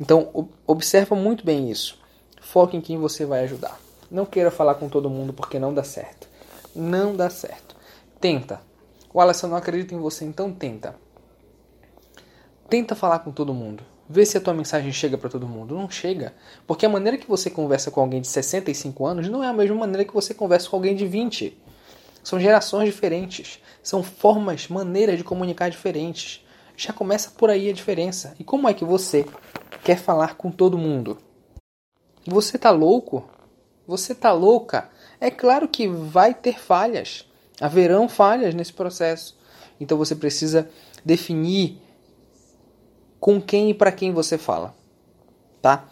Então, 0.00 0.48
observa 0.66 1.14
muito 1.14 1.44
bem 1.44 1.70
isso. 1.70 1.98
Foque 2.40 2.76
em 2.76 2.80
quem 2.80 2.98
você 2.98 3.26
vai 3.26 3.44
ajudar. 3.44 3.85
Não 4.10 4.24
queira 4.24 4.50
falar 4.50 4.76
com 4.76 4.88
todo 4.88 5.10
mundo 5.10 5.32
porque 5.32 5.58
não 5.58 5.74
dá 5.74 5.82
certo. 5.82 6.28
Não 6.74 7.16
dá 7.16 7.28
certo. 7.30 7.76
Tenta. 8.20 8.60
O 9.12 9.20
Alisson 9.20 9.48
não 9.48 9.56
acredita 9.56 9.94
em 9.94 9.98
você, 9.98 10.24
então 10.24 10.52
tenta. 10.52 10.94
Tenta 12.68 12.94
falar 12.94 13.20
com 13.20 13.32
todo 13.32 13.54
mundo. 13.54 13.82
Vê 14.08 14.24
se 14.24 14.36
a 14.36 14.40
tua 14.40 14.54
mensagem 14.54 14.92
chega 14.92 15.18
para 15.18 15.30
todo 15.30 15.48
mundo. 15.48 15.74
Não 15.74 15.90
chega. 15.90 16.34
Porque 16.66 16.86
a 16.86 16.88
maneira 16.88 17.18
que 17.18 17.28
você 17.28 17.50
conversa 17.50 17.90
com 17.90 18.00
alguém 18.00 18.20
de 18.20 18.28
65 18.28 19.04
anos 19.06 19.28
não 19.28 19.42
é 19.42 19.48
a 19.48 19.52
mesma 19.52 19.76
maneira 19.76 20.04
que 20.04 20.14
você 20.14 20.32
conversa 20.32 20.68
com 20.68 20.76
alguém 20.76 20.94
de 20.94 21.06
20. 21.06 21.56
São 22.22 22.38
gerações 22.38 22.86
diferentes. 22.86 23.60
São 23.82 24.02
formas, 24.02 24.68
maneiras 24.68 25.18
de 25.18 25.24
comunicar 25.24 25.70
diferentes. 25.70 26.44
Já 26.76 26.92
começa 26.92 27.30
por 27.30 27.50
aí 27.50 27.70
a 27.70 27.72
diferença. 27.72 28.34
E 28.38 28.44
como 28.44 28.68
é 28.68 28.74
que 28.74 28.84
você 28.84 29.24
quer 29.82 29.98
falar 29.98 30.36
com 30.36 30.50
todo 30.50 30.76
mundo? 30.76 31.18
Você 32.26 32.58
tá 32.58 32.70
louco? 32.70 33.28
Você 33.86 34.14
tá 34.14 34.32
louca? 34.32 34.88
É 35.20 35.30
claro 35.30 35.68
que 35.68 35.88
vai 35.88 36.34
ter 36.34 36.58
falhas. 36.58 37.26
Haverão 37.60 38.08
falhas 38.08 38.54
nesse 38.54 38.72
processo. 38.72 39.36
Então 39.80 39.96
você 39.96 40.14
precisa 40.14 40.68
definir 41.04 41.78
com 43.20 43.40
quem 43.40 43.70
e 43.70 43.74
para 43.74 43.92
quem 43.92 44.12
você 44.12 44.36
fala, 44.36 44.74
tá? 45.60 45.88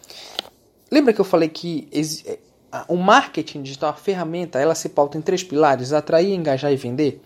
Lembra 0.91 1.13
que 1.13 1.19
eu 1.19 1.25
falei 1.25 1.49
que 1.49 1.89
é, 2.25 2.39
o 2.87 2.95
marketing 2.95 3.61
digital, 3.61 3.89
a 3.89 3.93
ferramenta, 3.93 4.59
ela 4.59 4.75
se 4.75 4.89
pauta 4.89 5.17
em 5.17 5.21
três 5.21 5.43
pilares: 5.43 5.93
atrair, 5.93 6.33
engajar 6.33 6.71
e 6.71 6.75
vender. 6.75 7.21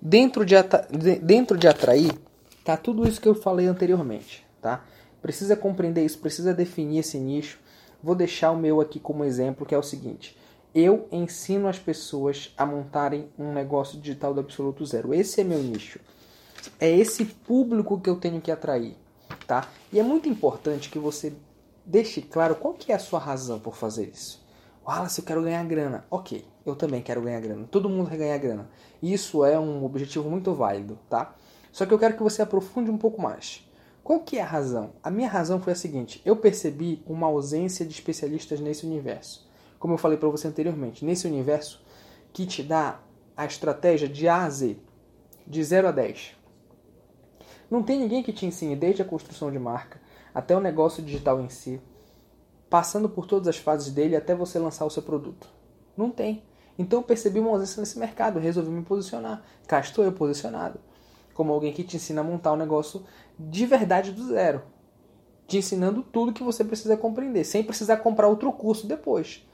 Dentro 0.00 0.44
de, 0.44 0.54
dentro 1.22 1.56
de 1.56 1.66
atrair, 1.66 2.12
tá 2.64 2.76
tudo 2.76 3.08
isso 3.08 3.20
que 3.20 3.28
eu 3.28 3.34
falei 3.34 3.66
anteriormente, 3.66 4.44
tá? 4.60 4.84
Precisa 5.22 5.56
compreender 5.56 6.04
isso, 6.04 6.18
precisa 6.18 6.52
definir 6.52 6.98
esse 6.98 7.18
nicho. 7.18 7.58
Vou 8.04 8.14
deixar 8.14 8.50
o 8.50 8.56
meu 8.56 8.80
aqui 8.80 9.00
como 9.00 9.24
exemplo, 9.24 9.66
que 9.66 9.74
é 9.74 9.78
o 9.78 9.82
seguinte: 9.82 10.36
eu 10.74 11.08
ensino 11.10 11.66
as 11.66 11.78
pessoas 11.78 12.52
a 12.56 12.66
montarem 12.66 13.28
um 13.38 13.52
negócio 13.52 13.98
digital 13.98 14.34
do 14.34 14.40
absoluto 14.40 14.84
zero. 14.84 15.14
Esse 15.14 15.40
é 15.40 15.44
meu 15.44 15.58
nicho. 15.58 15.98
É 16.78 16.90
esse 16.90 17.24
público 17.24 18.00
que 18.00 18.08
eu 18.08 18.16
tenho 18.16 18.40
que 18.40 18.50
atrair 18.50 18.96
tá? 19.46 19.68
E 19.92 19.98
é 19.98 20.02
muito 20.02 20.28
importante 20.28 20.90
que 20.90 20.98
você 20.98 21.32
deixe 21.84 22.22
claro 22.22 22.54
qual 22.54 22.74
que 22.74 22.92
é 22.92 22.94
a 22.94 22.98
sua 22.98 23.18
razão 23.18 23.58
por 23.58 23.76
fazer 23.76 24.08
isso. 24.08 24.42
Wallace, 24.86 25.20
eu 25.20 25.24
quero 25.24 25.42
ganhar 25.42 25.64
grana. 25.64 26.04
Ok, 26.10 26.44
eu 26.64 26.74
também 26.74 27.02
quero 27.02 27.22
ganhar 27.22 27.40
grana. 27.40 27.66
Todo 27.70 27.88
mundo 27.88 28.10
quer 28.10 28.18
ganhar 28.18 28.38
grana. 28.38 28.68
Isso 29.02 29.44
é 29.44 29.58
um 29.58 29.84
objetivo 29.84 30.28
muito 30.28 30.52
válido, 30.54 30.98
tá? 31.08 31.34
Só 31.72 31.86
que 31.86 31.92
eu 31.92 31.98
quero 31.98 32.16
que 32.16 32.22
você 32.22 32.42
aprofunde 32.42 32.90
um 32.90 32.98
pouco 32.98 33.20
mais. 33.20 33.66
Qual 34.04 34.20
que 34.20 34.36
é 34.36 34.42
a 34.42 34.46
razão? 34.46 34.92
A 35.02 35.10
minha 35.10 35.28
razão 35.28 35.58
foi 35.58 35.72
a 35.72 35.76
seguinte: 35.76 36.20
eu 36.26 36.36
percebi 36.36 37.02
uma 37.06 37.26
ausência 37.26 37.86
de 37.86 37.92
especialistas 37.92 38.60
nesse 38.60 38.84
universo. 38.84 39.48
Como 39.78 39.94
eu 39.94 39.98
falei 39.98 40.18
para 40.18 40.28
você 40.28 40.46
anteriormente, 40.46 41.04
nesse 41.04 41.26
universo 41.26 41.82
que 42.30 42.44
te 42.44 42.62
dá 42.62 43.00
a 43.34 43.46
estratégia 43.46 44.06
de 44.06 44.28
A 44.28 44.44
a 44.44 44.50
Z, 44.50 44.76
de 45.46 45.64
0 45.64 45.88
a 45.88 45.90
10. 45.90 46.36
Não 47.70 47.82
tem 47.82 47.98
ninguém 47.98 48.22
que 48.22 48.32
te 48.32 48.44
ensine 48.44 48.76
desde 48.76 49.00
a 49.00 49.06
construção 49.06 49.50
de 49.50 49.58
marca 49.58 49.98
até 50.34 50.54
o 50.54 50.60
negócio 50.60 51.02
digital 51.02 51.40
em 51.40 51.48
si, 51.48 51.80
passando 52.68 53.08
por 53.08 53.26
todas 53.26 53.48
as 53.48 53.56
fases 53.56 53.92
dele 53.92 54.16
até 54.16 54.34
você 54.34 54.58
lançar 54.58 54.84
o 54.84 54.90
seu 54.90 55.02
produto. 55.02 55.48
Não 55.96 56.10
tem. 56.10 56.42
Então 56.78 56.98
eu 56.98 57.04
percebi 57.04 57.40
uma 57.40 57.50
ausência 57.50 57.80
nesse 57.80 57.98
mercado, 57.98 58.38
resolvi 58.38 58.68
me 58.68 58.82
posicionar. 58.82 59.42
Cá 59.66 59.80
estou 59.80 60.04
eu 60.04 60.12
posicionado. 60.12 60.78
Como 61.32 61.52
alguém 61.52 61.72
que 61.72 61.82
te 61.82 61.96
ensina 61.96 62.20
a 62.20 62.24
montar 62.24 62.52
um 62.52 62.56
negócio 62.56 63.02
de 63.38 63.66
verdade 63.66 64.12
do 64.12 64.26
zero. 64.26 64.62
Te 65.46 65.58
ensinando 65.58 66.02
tudo 66.02 66.32
que 66.32 66.42
você 66.42 66.64
precisa 66.64 66.96
compreender, 66.96 67.44
sem 67.44 67.62
precisar 67.62 67.98
comprar 67.98 68.28
outro 68.28 68.50
curso 68.52 68.86
depois. 68.86 69.46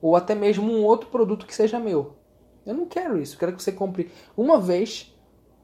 Ou 0.00 0.14
até 0.14 0.34
mesmo 0.34 0.70
um 0.70 0.84
outro 0.84 1.08
produto 1.08 1.46
que 1.46 1.54
seja 1.54 1.78
meu. 1.78 2.16
Eu 2.66 2.74
não 2.74 2.86
quero 2.86 3.18
isso. 3.18 3.34
Eu 3.34 3.38
quero 3.38 3.56
que 3.56 3.62
você 3.62 3.72
compre 3.72 4.10
uma 4.36 4.60
vez 4.60 5.14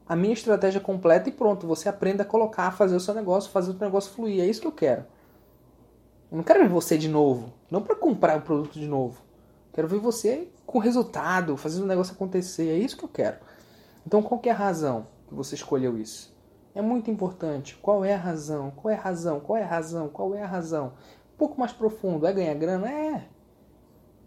a 0.07 0.15
minha 0.15 0.33
estratégia 0.33 0.81
completa 0.81 1.29
e 1.29 1.31
pronto, 1.31 1.67
você 1.67 1.87
aprenda 1.87 2.23
a 2.23 2.25
colocar, 2.25 2.67
a 2.67 2.71
fazer 2.71 2.95
o 2.95 2.99
seu 2.99 3.13
negócio, 3.13 3.51
fazer 3.51 3.71
o 3.71 3.79
negócio 3.79 4.11
fluir. 4.11 4.41
É 4.41 4.45
isso 4.45 4.61
que 4.61 4.67
eu 4.67 4.71
quero. 4.71 5.05
Eu 6.31 6.37
não 6.37 6.43
quero 6.43 6.61
ver 6.61 6.69
você 6.69 6.97
de 6.97 7.07
novo, 7.07 7.53
não 7.69 7.81
para 7.81 7.95
comprar 7.95 8.37
o 8.37 8.41
produto 8.41 8.79
de 8.79 8.87
novo. 8.87 9.21
Quero 9.73 9.87
ver 9.87 9.99
você 9.99 10.47
com 10.65 10.79
resultado, 10.79 11.55
fazendo 11.55 11.83
o 11.83 11.87
negócio 11.87 12.13
acontecer. 12.13 12.69
É 12.69 12.77
isso 12.77 12.97
que 12.97 13.05
eu 13.05 13.09
quero. 13.09 13.37
Então, 14.05 14.21
qual 14.21 14.41
é 14.43 14.49
a 14.49 14.53
razão 14.53 15.07
que 15.31 15.35
você 15.35 15.55
escolheu 15.55 15.97
isso? 15.97 16.35
É 16.75 16.81
muito 16.81 17.09
importante. 17.09 17.77
Qual 17.81 18.03
é 18.03 18.13
a 18.13 18.17
razão? 18.17 18.69
Qual 18.71 18.91
é 18.91 18.97
a 18.97 19.01
razão? 19.01 19.39
Qual 19.39 19.57
é 19.57 19.63
a 19.63 19.67
razão? 19.67 20.09
Qual 20.09 20.35
é 20.35 20.43
a 20.43 20.47
razão? 20.47 20.87
Um 21.33 21.37
pouco 21.37 21.59
mais 21.59 21.71
profundo. 21.71 22.27
É 22.27 22.33
ganhar 22.33 22.53
grana? 22.53 22.91
É. 22.91 23.27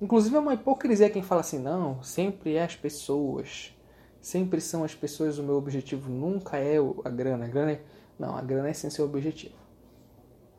Inclusive 0.01 0.35
é 0.35 0.39
uma 0.39 0.55
hipocrisia 0.55 1.11
quem 1.11 1.23
fala 1.23 1.43
assim, 1.43 1.59
não, 1.59 2.03
sempre 2.03 2.55
é 2.55 2.65
as 2.65 2.75
pessoas. 2.75 3.77
Sempre 4.21 4.61
são 4.61 4.83
as 4.83 4.95
pessoas 4.95 5.39
o 5.39 5.43
meu 5.43 5.57
objetivo, 5.57 6.11
nunca 6.11 6.57
é 6.57 6.77
a 7.05 7.11
grana. 7.11 7.45
A 7.45 7.49
grana 7.49 7.73
é... 7.73 7.83
Não, 8.19 8.35
a 8.35 8.41
grana 8.41 8.69
é 8.69 8.73
sem 8.73 8.89
seu 8.89 9.05
objetivo. 9.05 9.55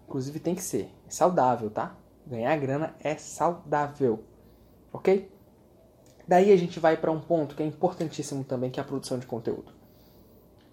Inclusive 0.07 0.39
tem 0.39 0.53
que 0.53 0.61
ser. 0.61 0.91
É 1.07 1.09
saudável, 1.09 1.71
tá? 1.71 1.95
Ganhar 2.27 2.55
grana 2.57 2.95
é 2.99 3.15
saudável. 3.15 4.23
Ok? 4.93 5.31
Daí 6.27 6.51
a 6.51 6.57
gente 6.57 6.79
vai 6.79 6.97
para 6.97 7.11
um 7.11 7.19
ponto 7.19 7.55
que 7.55 7.63
é 7.63 7.65
importantíssimo 7.65 8.43
também, 8.43 8.69
que 8.69 8.79
é 8.79 8.83
a 8.83 8.85
produção 8.85 9.17
de 9.17 9.25
conteúdo. 9.25 9.74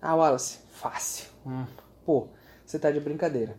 Ah, 0.03 0.17
Wallace, 0.17 0.59
fácil. 0.73 1.31
Hum, 1.47 1.65
pô, 2.05 2.27
você 2.67 2.77
tá 2.77 2.91
de 2.91 2.99
brincadeira. 2.99 3.57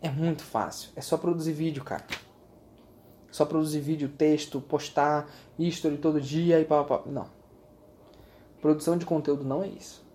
É 0.00 0.08
muito 0.08 0.44
fácil. 0.44 0.90
É 0.94 1.00
só 1.00 1.16
produzir 1.16 1.52
vídeo, 1.52 1.82
cara. 1.82 2.06
Só 3.32 3.44
produzir 3.44 3.80
vídeo, 3.80 4.08
texto, 4.08 4.60
postar, 4.60 5.28
history 5.58 5.98
todo 5.98 6.20
dia 6.20 6.60
e 6.60 6.64
pá, 6.64 6.84
pá. 6.84 7.02
Não. 7.04 7.28
Produção 8.60 8.96
de 8.96 9.04
conteúdo 9.04 9.42
não 9.42 9.64
é 9.64 9.66
isso. 9.66 10.06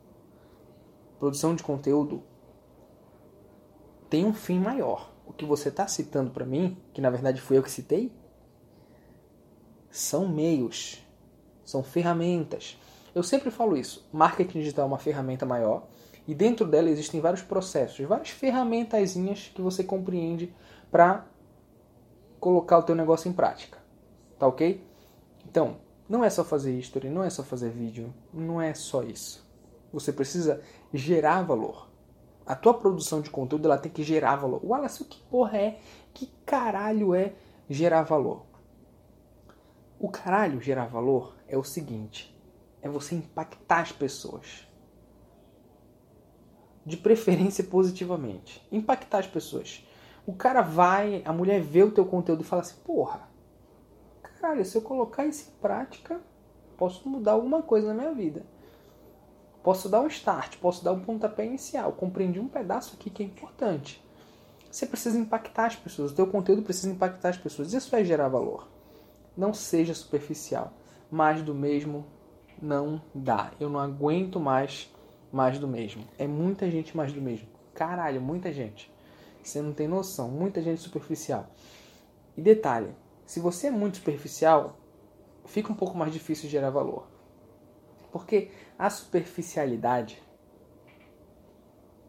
Produção 1.19 1.53
de 1.53 1.63
conteúdo 1.63 2.23
tem 4.09 4.25
um 4.25 4.33
fim 4.33 4.57
maior. 4.57 5.11
O 5.25 5.33
que 5.33 5.45
você 5.45 5.67
está 5.67 5.85
citando 5.85 6.31
para 6.31 6.45
mim, 6.45 6.77
que 6.93 7.01
na 7.01 7.09
verdade 7.09 7.41
fui 7.41 7.57
eu 7.57 7.63
que 7.63 7.69
citei, 7.69 8.11
são 9.89 10.27
meios, 10.27 11.05
são 11.65 11.83
ferramentas. 11.83 12.77
Eu 13.13 13.23
sempre 13.23 13.51
falo 13.51 13.75
isso. 13.75 14.07
Marketing 14.11 14.59
digital 14.59 14.85
é 14.85 14.87
uma 14.87 14.97
ferramenta 14.97 15.45
maior 15.45 15.87
e 16.27 16.33
dentro 16.33 16.65
dela 16.65 16.89
existem 16.89 17.19
vários 17.19 17.41
processos, 17.41 18.05
várias 18.05 18.29
ferramentazinhas 18.29 19.51
que 19.53 19.61
você 19.61 19.83
compreende 19.83 20.53
para 20.89 21.25
colocar 22.39 22.77
o 22.77 22.83
teu 22.83 22.95
negócio 22.95 23.29
em 23.29 23.33
prática. 23.33 23.77
Tá 24.39 24.47
ok? 24.47 24.85
Então, 25.45 25.77
não 26.07 26.23
é 26.23 26.29
só 26.29 26.43
fazer 26.43 26.77
history, 26.77 27.09
não 27.09 27.23
é 27.23 27.29
só 27.29 27.43
fazer 27.43 27.69
vídeo, 27.69 28.13
não 28.33 28.61
é 28.61 28.73
só 28.73 29.03
isso. 29.03 29.45
Você 29.91 30.11
precisa 30.13 30.61
gerar 30.93 31.41
valor. 31.43 31.89
A 32.45 32.55
tua 32.55 32.73
produção 32.73 33.21
de 33.21 33.29
conteúdo 33.29 33.65
ela 33.65 33.77
tem 33.77 33.91
que 33.91 34.03
gerar 34.03 34.35
valor. 34.35 34.61
Wallace, 34.63 35.03
o 35.03 35.05
que 35.05 35.21
porra 35.23 35.57
é? 35.57 35.79
Que 36.13 36.27
caralho 36.45 37.13
é 37.13 37.33
gerar 37.69 38.03
valor? 38.03 38.45
O 39.99 40.09
caralho 40.09 40.59
gerar 40.59 40.87
valor 40.87 41.35
é 41.47 41.57
o 41.57 41.63
seguinte: 41.63 42.35
é 42.81 42.89
você 42.89 43.15
impactar 43.15 43.81
as 43.81 43.91
pessoas. 43.91 44.67
De 46.85 46.97
preferência 46.97 47.63
positivamente. 47.63 48.65
Impactar 48.71 49.19
as 49.19 49.27
pessoas. 49.27 49.87
O 50.25 50.33
cara 50.33 50.61
vai, 50.61 51.21
a 51.25 51.33
mulher 51.33 51.61
vê 51.61 51.83
o 51.83 51.91
teu 51.91 52.05
conteúdo 52.05 52.41
e 52.41 52.45
fala 52.45 52.61
assim: 52.61 52.75
porra, 52.83 53.31
Cara, 54.41 54.65
se 54.65 54.75
eu 54.75 54.81
colocar 54.81 55.23
isso 55.27 55.49
em 55.51 55.61
prática, 55.61 56.19
posso 56.75 57.07
mudar 57.07 57.33
alguma 57.33 57.61
coisa 57.61 57.89
na 57.89 57.93
minha 57.93 58.11
vida. 58.11 58.43
Posso 59.61 59.87
dar 59.87 60.01
um 60.01 60.07
start, 60.07 60.57
posso 60.57 60.83
dar 60.83 60.93
um 60.93 60.99
pontapé 60.99 61.45
inicial. 61.45 61.91
Compreendi 61.91 62.39
um 62.39 62.47
pedaço 62.47 62.95
aqui 62.95 63.11
que 63.11 63.21
é 63.21 63.25
importante. 63.27 64.03
Você 64.69 64.87
precisa 64.87 65.19
impactar 65.19 65.67
as 65.67 65.75
pessoas, 65.75 66.11
o 66.11 66.15
teu 66.15 66.25
conteúdo 66.25 66.63
precisa 66.63 66.91
impactar 66.91 67.29
as 67.29 67.37
pessoas. 67.37 67.71
Isso 67.71 67.91
vai 67.91 68.03
gerar 68.03 68.29
valor. 68.29 68.67
Não 69.37 69.53
seja 69.53 69.93
superficial. 69.93 70.73
Mais 71.11 71.43
do 71.43 71.53
mesmo 71.53 72.07
não 72.61 73.01
dá. 73.13 73.51
Eu 73.59 73.69
não 73.69 73.79
aguento 73.79 74.39
mais 74.39 74.89
mais 75.31 75.57
do 75.57 75.67
mesmo. 75.67 76.03
É 76.17 76.27
muita 76.27 76.69
gente 76.69 76.95
mais 76.95 77.13
do 77.13 77.21
mesmo. 77.21 77.47
Caralho, 77.73 78.21
muita 78.21 78.51
gente. 78.51 78.91
Você 79.41 79.61
não 79.61 79.73
tem 79.73 79.87
noção. 79.87 80.29
Muita 80.29 80.61
gente 80.61 80.81
superficial. 80.81 81.49
E 82.35 82.41
detalhe, 82.41 82.93
se 83.25 83.39
você 83.39 83.67
é 83.67 83.71
muito 83.71 83.97
superficial, 83.97 84.77
fica 85.45 85.71
um 85.71 85.75
pouco 85.75 85.97
mais 85.97 86.11
difícil 86.11 86.49
gerar 86.49 86.69
valor. 86.69 87.07
Porque 88.11 88.51
a 88.77 88.89
superficialidade. 88.89 90.21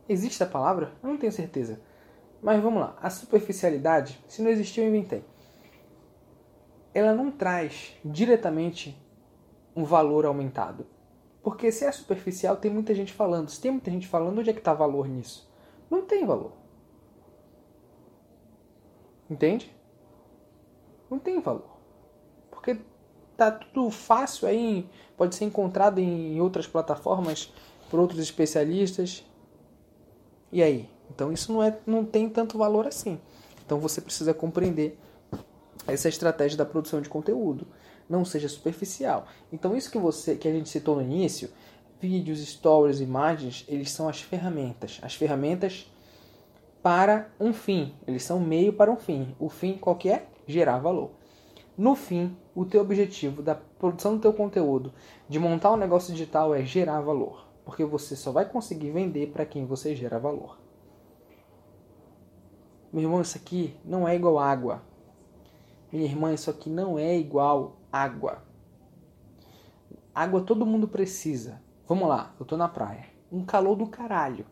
Existe 0.08 0.42
a 0.42 0.46
palavra? 0.46 0.92
Eu 1.02 1.10
não 1.10 1.16
tenho 1.16 1.32
certeza. 1.32 1.80
Mas 2.42 2.60
vamos 2.60 2.80
lá, 2.80 2.96
a 3.00 3.08
superficialidade, 3.08 4.18
se 4.26 4.42
não 4.42 4.50
existiu, 4.50 4.82
eu 4.82 4.90
inventei. 4.90 5.24
Ela 6.92 7.14
não 7.14 7.30
traz 7.30 7.96
diretamente 8.04 9.00
um 9.74 9.84
valor 9.84 10.26
aumentado. 10.26 10.86
Porque 11.42 11.72
se 11.72 11.84
é 11.84 11.92
superficial, 11.92 12.56
tem 12.56 12.70
muita 12.70 12.94
gente 12.94 13.12
falando. 13.12 13.48
Se 13.48 13.60
tem 13.60 13.70
muita 13.70 13.90
gente 13.90 14.06
falando, 14.06 14.38
onde 14.38 14.50
é 14.50 14.52
que 14.52 14.60
está 14.60 14.72
valor 14.72 15.08
nisso? 15.08 15.50
Não 15.90 16.02
tem 16.02 16.24
valor. 16.24 16.52
Entende? 19.28 19.74
Não 21.10 21.18
tem 21.18 21.40
valor. 21.40 21.76
Porque 22.50 22.78
tá 23.36 23.50
tudo 23.50 23.90
fácil 23.90 24.46
aí, 24.46 24.88
pode 25.16 25.34
ser 25.34 25.44
encontrado 25.44 25.98
em 25.98 26.40
outras 26.40 26.66
plataformas 26.66 27.52
por 27.90 27.98
outros 27.98 28.20
especialistas. 28.20 29.24
E 30.50 30.62
aí? 30.62 30.88
Então 31.10 31.32
isso 31.32 31.52
não, 31.52 31.62
é, 31.62 31.78
não 31.86 32.04
tem 32.04 32.28
tanto 32.28 32.56
valor 32.56 32.86
assim. 32.86 33.20
Então 33.64 33.78
você 33.78 34.00
precisa 34.00 34.32
compreender 34.32 34.98
essa 35.86 36.08
estratégia 36.08 36.56
da 36.56 36.64
produção 36.64 37.00
de 37.00 37.08
conteúdo. 37.08 37.66
Não 38.12 38.26
seja 38.26 38.46
superficial. 38.46 39.24
Então 39.50 39.74
isso 39.74 39.90
que 39.90 39.96
você 39.96 40.36
que 40.36 40.46
a 40.46 40.52
gente 40.52 40.68
citou 40.68 40.96
no 40.96 41.00
início, 41.00 41.48
vídeos, 41.98 42.46
stories, 42.46 43.00
imagens, 43.00 43.64
eles 43.66 43.90
são 43.90 44.06
as 44.06 44.20
ferramentas. 44.20 45.00
As 45.00 45.14
ferramentas 45.14 45.90
para 46.82 47.30
um 47.40 47.54
fim. 47.54 47.94
Eles 48.06 48.22
são 48.22 48.38
meio 48.38 48.74
para 48.74 48.92
um 48.92 48.98
fim. 48.98 49.34
O 49.40 49.48
fim 49.48 49.78
qual 49.78 49.96
que 49.96 50.10
é? 50.10 50.26
Gerar 50.46 50.78
valor. 50.78 51.12
No 51.78 51.94
fim, 51.94 52.36
o 52.54 52.66
teu 52.66 52.82
objetivo 52.82 53.40
da 53.40 53.54
produção 53.54 54.16
do 54.16 54.20
teu 54.20 54.34
conteúdo, 54.34 54.92
de 55.26 55.38
montar 55.38 55.72
um 55.72 55.78
negócio 55.78 56.12
digital 56.12 56.54
é 56.54 56.62
gerar 56.62 57.00
valor, 57.00 57.48
porque 57.64 57.82
você 57.82 58.14
só 58.14 58.30
vai 58.30 58.44
conseguir 58.44 58.90
vender 58.90 59.28
para 59.28 59.46
quem 59.46 59.64
você 59.64 59.96
gera 59.96 60.18
valor. 60.18 60.58
Meu 62.92 63.04
irmão, 63.04 63.22
isso 63.22 63.38
aqui 63.38 63.74
não 63.82 64.06
é 64.06 64.14
igual 64.14 64.38
água. 64.38 64.82
Minha 65.90 66.04
irmã, 66.04 66.34
isso 66.34 66.50
aqui 66.50 66.68
não 66.68 66.98
é 66.98 67.16
igual 67.16 67.78
água. 67.92 68.42
Água 70.14 70.40
todo 70.40 70.64
mundo 70.64 70.88
precisa. 70.88 71.60
Vamos 71.86 72.08
lá, 72.08 72.34
eu 72.40 72.46
tô 72.46 72.56
na 72.56 72.66
praia. 72.68 73.04
Um 73.30 73.44
calor 73.44 73.76
do 73.76 73.86
caralho. 73.86 74.46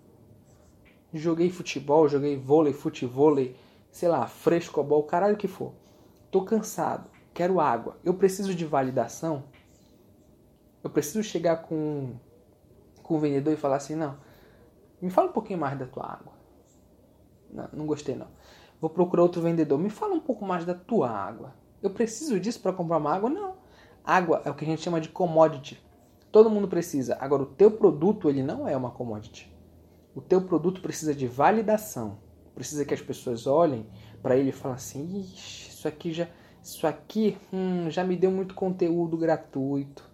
Joguei 1.12 1.50
futebol, 1.50 2.07
joguei 2.07 2.37
vôlei, 2.37 2.74
futevôlei, 2.74 3.57
sei 3.90 4.09
lá, 4.09 4.26
frescobol, 4.26 5.03
caralho 5.05 5.38
que 5.38 5.48
for. 5.48 5.72
Tô 6.31 6.44
cansado, 6.44 7.11
quero 7.33 7.59
água. 7.59 7.98
Eu 8.05 8.14
preciso 8.14 8.55
de 8.55 8.66
validação. 8.66 9.44
Eu 10.85 10.90
preciso 10.90 11.22
chegar 11.22 11.62
com, 11.62 12.14
com 13.03 13.16
o 13.16 13.18
vendedor 13.18 13.53
e 13.53 13.57
falar 13.57 13.76
assim: 13.76 13.94
não, 13.94 14.18
me 15.00 15.11
fala 15.11 15.31
um 15.31 15.33
pouquinho 15.33 15.59
mais 15.59 15.79
da 15.79 15.87
tua 15.87 16.05
água. 16.05 16.33
Não, 17.50 17.68
não 17.72 17.87
gostei 17.87 18.14
não. 18.14 18.29
Vou 18.81 18.90
procurar 18.90 19.22
outro 19.22 19.42
vendedor. 19.42 19.79
Me 19.79 19.90
fala 19.90 20.14
um 20.14 20.20
pouco 20.20 20.44
mais 20.44 20.64
da 20.64 20.74
tua 20.74 21.11
água. 21.11 21.55
Eu 21.83 21.90
preciso 21.90 22.38
disso 22.38 22.61
para 22.61 22.73
comprar 22.73 22.99
uma 22.99 23.14
água? 23.14 23.31
Não. 23.31 23.55
Água 24.05 24.43
é 24.45 24.51
o 24.51 24.55
que 24.55 24.64
a 24.64 24.69
gente 24.69 24.83
chama 24.83 25.01
de 25.01 25.09
commodity. 25.09 25.81
Todo 26.31 26.51
mundo 26.51 26.69
precisa. 26.69 27.16
Agora, 27.21 27.43
o 27.43 27.47
teu 27.47 27.71
produto 27.71 28.29
ele 28.29 28.43
não 28.43 28.69
é 28.69 28.77
uma 28.77 28.90
commodity. 28.90 29.53
O 30.14 30.21
teu 30.21 30.43
produto 30.43 30.81
precisa 30.81 31.14
de 31.14 31.27
validação. 31.27 32.19
Precisa 32.55 32.85
que 32.85 32.93
as 32.93 33.01
pessoas 33.01 33.47
olhem 33.47 33.87
para 34.23 34.37
ele 34.37 34.51
e 34.51 34.53
falem 34.53 34.77
assim: 34.77 35.21
isso 35.21 35.87
aqui 35.88 36.12
já, 36.12 36.29
isso 36.62 36.87
aqui 36.87 37.38
hum, 37.53 37.88
já 37.90 38.05
me 38.05 38.16
deu 38.16 38.31
muito 38.31 38.55
conteúdo 38.55 39.16
gratuito. 39.16 40.10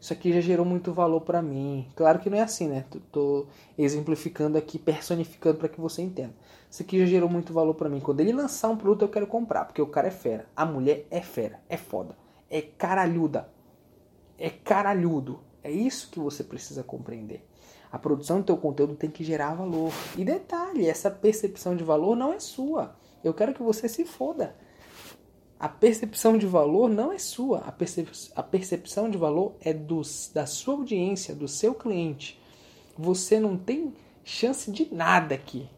Isso 0.00 0.14
aqui 0.14 0.32
já 0.32 0.40
gerou 0.40 0.64
muito 0.64 0.94
valor 0.94 1.20
para 1.20 1.42
mim. 1.42 1.86
Claro 1.94 2.18
que 2.20 2.30
não 2.30 2.38
é 2.38 2.40
assim, 2.40 2.68
né? 2.68 2.86
Tô 3.12 3.46
exemplificando 3.76 4.56
aqui, 4.56 4.78
personificando 4.78 5.58
para 5.58 5.68
que 5.68 5.78
você 5.78 6.00
entenda. 6.00 6.34
Isso 6.70 6.82
aqui 6.82 6.98
já 6.98 7.04
gerou 7.04 7.28
muito 7.28 7.52
valor 7.52 7.74
para 7.74 7.90
mim. 7.90 8.00
Quando 8.00 8.20
ele 8.20 8.32
lançar 8.32 8.70
um 8.70 8.76
produto, 8.76 9.02
eu 9.02 9.08
quero 9.08 9.26
comprar, 9.26 9.66
porque 9.66 9.82
o 9.82 9.86
cara 9.86 10.08
é 10.08 10.10
fera. 10.10 10.46
A 10.56 10.64
mulher 10.64 11.06
é 11.10 11.20
fera, 11.20 11.60
é 11.68 11.76
foda, 11.76 12.16
é 12.48 12.62
caralhuda. 12.62 13.48
É 14.38 14.48
caralhudo. 14.48 15.40
É 15.62 15.70
isso 15.70 16.10
que 16.10 16.18
você 16.18 16.42
precisa 16.42 16.82
compreender. 16.82 17.46
A 17.92 17.98
produção 17.98 18.38
do 18.38 18.44
teu 18.44 18.56
conteúdo 18.56 18.94
tem 18.94 19.10
que 19.10 19.22
gerar 19.22 19.54
valor. 19.54 19.92
E 20.16 20.24
detalhe, 20.24 20.86
essa 20.86 21.10
percepção 21.10 21.76
de 21.76 21.84
valor 21.84 22.16
não 22.16 22.32
é 22.32 22.40
sua. 22.40 22.96
Eu 23.22 23.34
quero 23.34 23.52
que 23.52 23.62
você 23.62 23.86
se 23.86 24.06
foda. 24.06 24.56
A 25.60 25.68
percepção 25.68 26.38
de 26.38 26.46
valor 26.46 26.88
não 26.88 27.12
é 27.12 27.18
sua. 27.18 27.58
A, 27.58 27.70
percep 27.70 28.10
a 28.34 28.42
percepção 28.42 29.10
de 29.10 29.18
valor 29.18 29.56
é 29.60 29.74
dos, 29.74 30.30
da 30.32 30.46
sua 30.46 30.72
audiência, 30.72 31.34
do 31.34 31.46
seu 31.46 31.74
cliente. 31.74 32.40
Você 32.96 33.38
não 33.38 33.58
tem 33.58 33.92
chance 34.24 34.72
de 34.72 34.88
nada 34.90 35.34
aqui. 35.34 35.68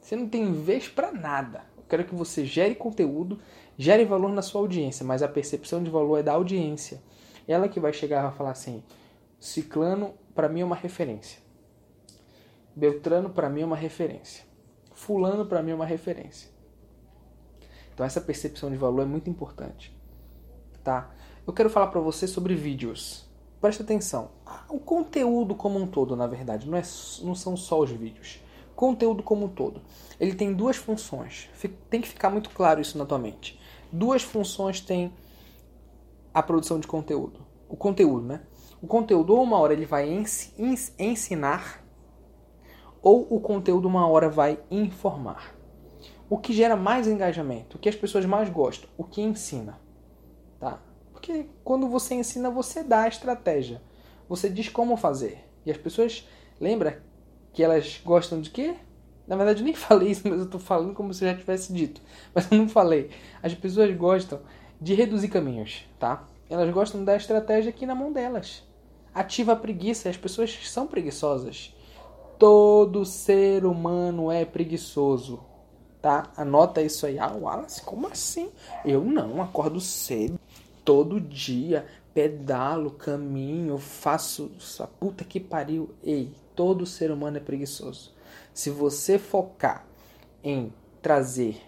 Você 0.00 0.14
não 0.14 0.28
tem 0.28 0.52
vez 0.52 0.86
para 0.86 1.10
nada. 1.10 1.64
Eu 1.76 1.82
quero 1.88 2.04
que 2.04 2.14
você 2.14 2.44
gere 2.44 2.76
conteúdo, 2.76 3.40
gere 3.76 4.04
valor 4.04 4.30
na 4.30 4.42
sua 4.42 4.60
audiência, 4.60 5.04
mas 5.04 5.24
a 5.24 5.28
percepção 5.28 5.82
de 5.82 5.90
valor 5.90 6.18
é 6.18 6.22
da 6.22 6.34
audiência. 6.34 7.02
Ela 7.48 7.68
que 7.68 7.80
vai 7.80 7.92
chegar 7.92 8.32
e 8.32 8.36
falar 8.36 8.52
assim: 8.52 8.80
Ciclano 9.40 10.14
para 10.36 10.48
mim 10.48 10.60
é 10.60 10.64
uma 10.64 10.76
referência. 10.76 11.40
Beltrano 12.76 13.28
para 13.28 13.50
mim 13.50 13.62
é 13.62 13.64
uma 13.64 13.76
referência. 13.76 14.44
Fulano 14.92 15.44
para 15.46 15.64
mim 15.64 15.72
é 15.72 15.74
uma 15.74 15.86
referência. 15.86 16.59
Então 17.92 18.04
essa 18.04 18.20
percepção 18.20 18.70
de 18.70 18.76
valor 18.76 19.02
é 19.02 19.06
muito 19.06 19.28
importante, 19.28 19.94
tá? 20.82 21.10
Eu 21.46 21.52
quero 21.52 21.70
falar 21.70 21.88
para 21.88 22.00
você 22.00 22.26
sobre 22.26 22.54
vídeos. 22.54 23.28
Presta 23.60 23.82
atenção. 23.82 24.30
O 24.68 24.78
conteúdo 24.78 25.54
como 25.54 25.78
um 25.78 25.86
todo, 25.86 26.16
na 26.16 26.26
verdade, 26.26 26.68
não, 26.68 26.78
é, 26.78 26.82
não 27.22 27.34
são 27.34 27.56
só 27.56 27.80
os 27.80 27.90
vídeos. 27.90 28.40
Conteúdo 28.74 29.22
como 29.22 29.44
um 29.44 29.48
todo. 29.48 29.82
Ele 30.18 30.34
tem 30.34 30.54
duas 30.54 30.76
funções. 30.76 31.50
Tem 31.90 32.00
que 32.00 32.08
ficar 32.08 32.30
muito 32.30 32.48
claro 32.50 32.80
isso 32.80 32.96
na 32.96 33.04
tua 33.04 33.18
mente. 33.18 33.60
Duas 33.92 34.22
funções 34.22 34.80
tem 34.80 35.12
a 36.32 36.42
produção 36.42 36.80
de 36.80 36.86
conteúdo. 36.86 37.40
O 37.68 37.76
conteúdo, 37.76 38.26
né? 38.26 38.40
O 38.80 38.86
conteúdo, 38.86 39.34
uma 39.34 39.58
hora 39.58 39.74
ele 39.74 39.84
vai 39.84 40.08
ensinar, 40.98 41.84
ou 43.02 43.26
o 43.28 43.40
conteúdo, 43.40 43.86
uma 43.86 44.06
hora 44.06 44.30
vai 44.30 44.58
informar. 44.70 45.54
O 46.30 46.38
que 46.38 46.52
gera 46.52 46.76
mais 46.76 47.08
engajamento, 47.08 47.76
o 47.76 47.80
que 47.80 47.88
as 47.88 47.96
pessoas 47.96 48.24
mais 48.24 48.48
gostam, 48.48 48.88
o 48.96 49.02
que 49.02 49.20
ensina. 49.20 49.80
Tá? 50.60 50.80
Porque 51.12 51.46
quando 51.64 51.88
você 51.88 52.14
ensina, 52.14 52.48
você 52.48 52.84
dá 52.84 53.02
a 53.02 53.08
estratégia. 53.08 53.82
Você 54.28 54.48
diz 54.48 54.68
como 54.68 54.96
fazer. 54.96 55.44
E 55.66 55.72
as 55.72 55.76
pessoas, 55.76 56.24
lembra 56.60 57.02
que 57.52 57.64
elas 57.64 58.00
gostam 58.04 58.40
de 58.40 58.48
quê? 58.48 58.76
Na 59.26 59.34
verdade, 59.34 59.60
eu 59.60 59.64
nem 59.64 59.74
falei 59.76 60.12
isso, 60.12 60.22
mas 60.22 60.38
eu 60.38 60.44
estou 60.44 60.60
falando 60.60 60.94
como 60.94 61.12
se 61.12 61.24
eu 61.24 61.32
já 61.32 61.36
tivesse 61.36 61.72
dito. 61.72 62.00
Mas 62.32 62.50
eu 62.52 62.58
não 62.58 62.68
falei. 62.68 63.10
As 63.42 63.52
pessoas 63.52 63.92
gostam 63.96 64.38
de 64.80 64.94
reduzir 64.94 65.30
caminhos, 65.30 65.84
tá? 65.98 66.28
Elas 66.48 66.72
gostam 66.72 67.04
da 67.04 67.16
estratégia 67.16 67.70
aqui 67.70 67.84
na 67.84 67.94
mão 67.96 68.12
delas. 68.12 68.62
Ativa 69.12 69.54
a 69.54 69.56
preguiça. 69.56 70.08
As 70.08 70.16
pessoas 70.16 70.56
são 70.68 70.86
preguiçosas. 70.86 71.74
Todo 72.38 73.04
ser 73.04 73.66
humano 73.66 74.30
é 74.30 74.44
preguiçoso 74.44 75.49
tá? 76.00 76.30
Anota 76.36 76.82
isso 76.82 77.06
aí. 77.06 77.18
Ah, 77.18 77.32
Wallace, 77.32 77.82
como 77.82 78.06
assim? 78.06 78.50
Eu 78.84 79.04
não, 79.04 79.42
acordo 79.42 79.80
cedo, 79.80 80.38
todo 80.84 81.20
dia, 81.20 81.86
pedalo, 82.14 82.90
caminho, 82.90 83.78
faço. 83.78 84.50
Essa 84.56 84.86
puta 84.86 85.24
que 85.24 85.38
pariu. 85.38 85.90
Ei, 86.02 86.32
todo 86.54 86.86
ser 86.86 87.10
humano 87.10 87.36
é 87.36 87.40
preguiçoso. 87.40 88.14
Se 88.52 88.70
você 88.70 89.18
focar 89.18 89.84
em 90.42 90.72
trazer 91.02 91.60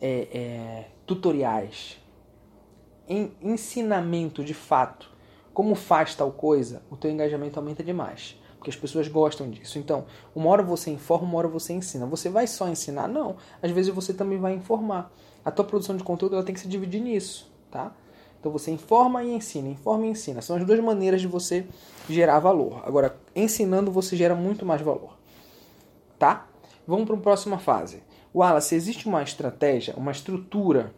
é, 0.00 0.28
é, 0.32 0.88
tutoriais, 1.06 1.98
em 3.08 3.32
ensinamento 3.42 4.44
de 4.44 4.54
fato, 4.54 5.10
como 5.52 5.74
faz 5.74 6.14
tal 6.14 6.30
coisa, 6.30 6.82
o 6.90 6.96
teu 6.96 7.10
engajamento 7.10 7.58
aumenta 7.58 7.82
demais 7.82 8.39
porque 8.60 8.68
as 8.68 8.76
pessoas 8.76 9.08
gostam 9.08 9.48
disso. 9.50 9.78
Então, 9.78 10.04
uma 10.34 10.50
hora 10.50 10.62
você 10.62 10.90
informa, 10.90 11.26
uma 11.26 11.38
hora 11.38 11.48
você 11.48 11.72
ensina. 11.72 12.04
Você 12.04 12.28
vai 12.28 12.46
só 12.46 12.68
ensinar? 12.68 13.08
Não. 13.08 13.36
Às 13.62 13.70
vezes 13.70 13.92
você 13.92 14.12
também 14.12 14.38
vai 14.38 14.52
informar. 14.52 15.10
A 15.42 15.50
tua 15.50 15.64
produção 15.64 15.96
de 15.96 16.04
conteúdo 16.04 16.34
ela 16.34 16.44
tem 16.44 16.54
que 16.54 16.60
se 16.60 16.68
dividir 16.68 17.00
nisso, 17.00 17.50
tá? 17.70 17.90
Então 18.38 18.52
você 18.52 18.70
informa 18.70 19.24
e 19.24 19.32
ensina, 19.32 19.66
informa 19.66 20.04
e 20.04 20.10
ensina. 20.10 20.42
São 20.42 20.56
as 20.56 20.64
duas 20.66 20.78
maneiras 20.80 21.22
de 21.22 21.26
você 21.26 21.66
gerar 22.06 22.38
valor. 22.38 22.82
Agora, 22.84 23.18
ensinando 23.34 23.90
você 23.90 24.14
gera 24.14 24.34
muito 24.34 24.66
mais 24.66 24.82
valor. 24.82 25.16
Tá? 26.18 26.46
Vamos 26.86 27.06
para 27.06 27.16
a 27.16 27.20
próxima 27.20 27.58
fase. 27.58 28.02
Wallace, 28.34 28.74
existe 28.74 29.08
uma 29.08 29.22
estratégia, 29.22 29.94
uma 29.96 30.12
estrutura 30.12 30.92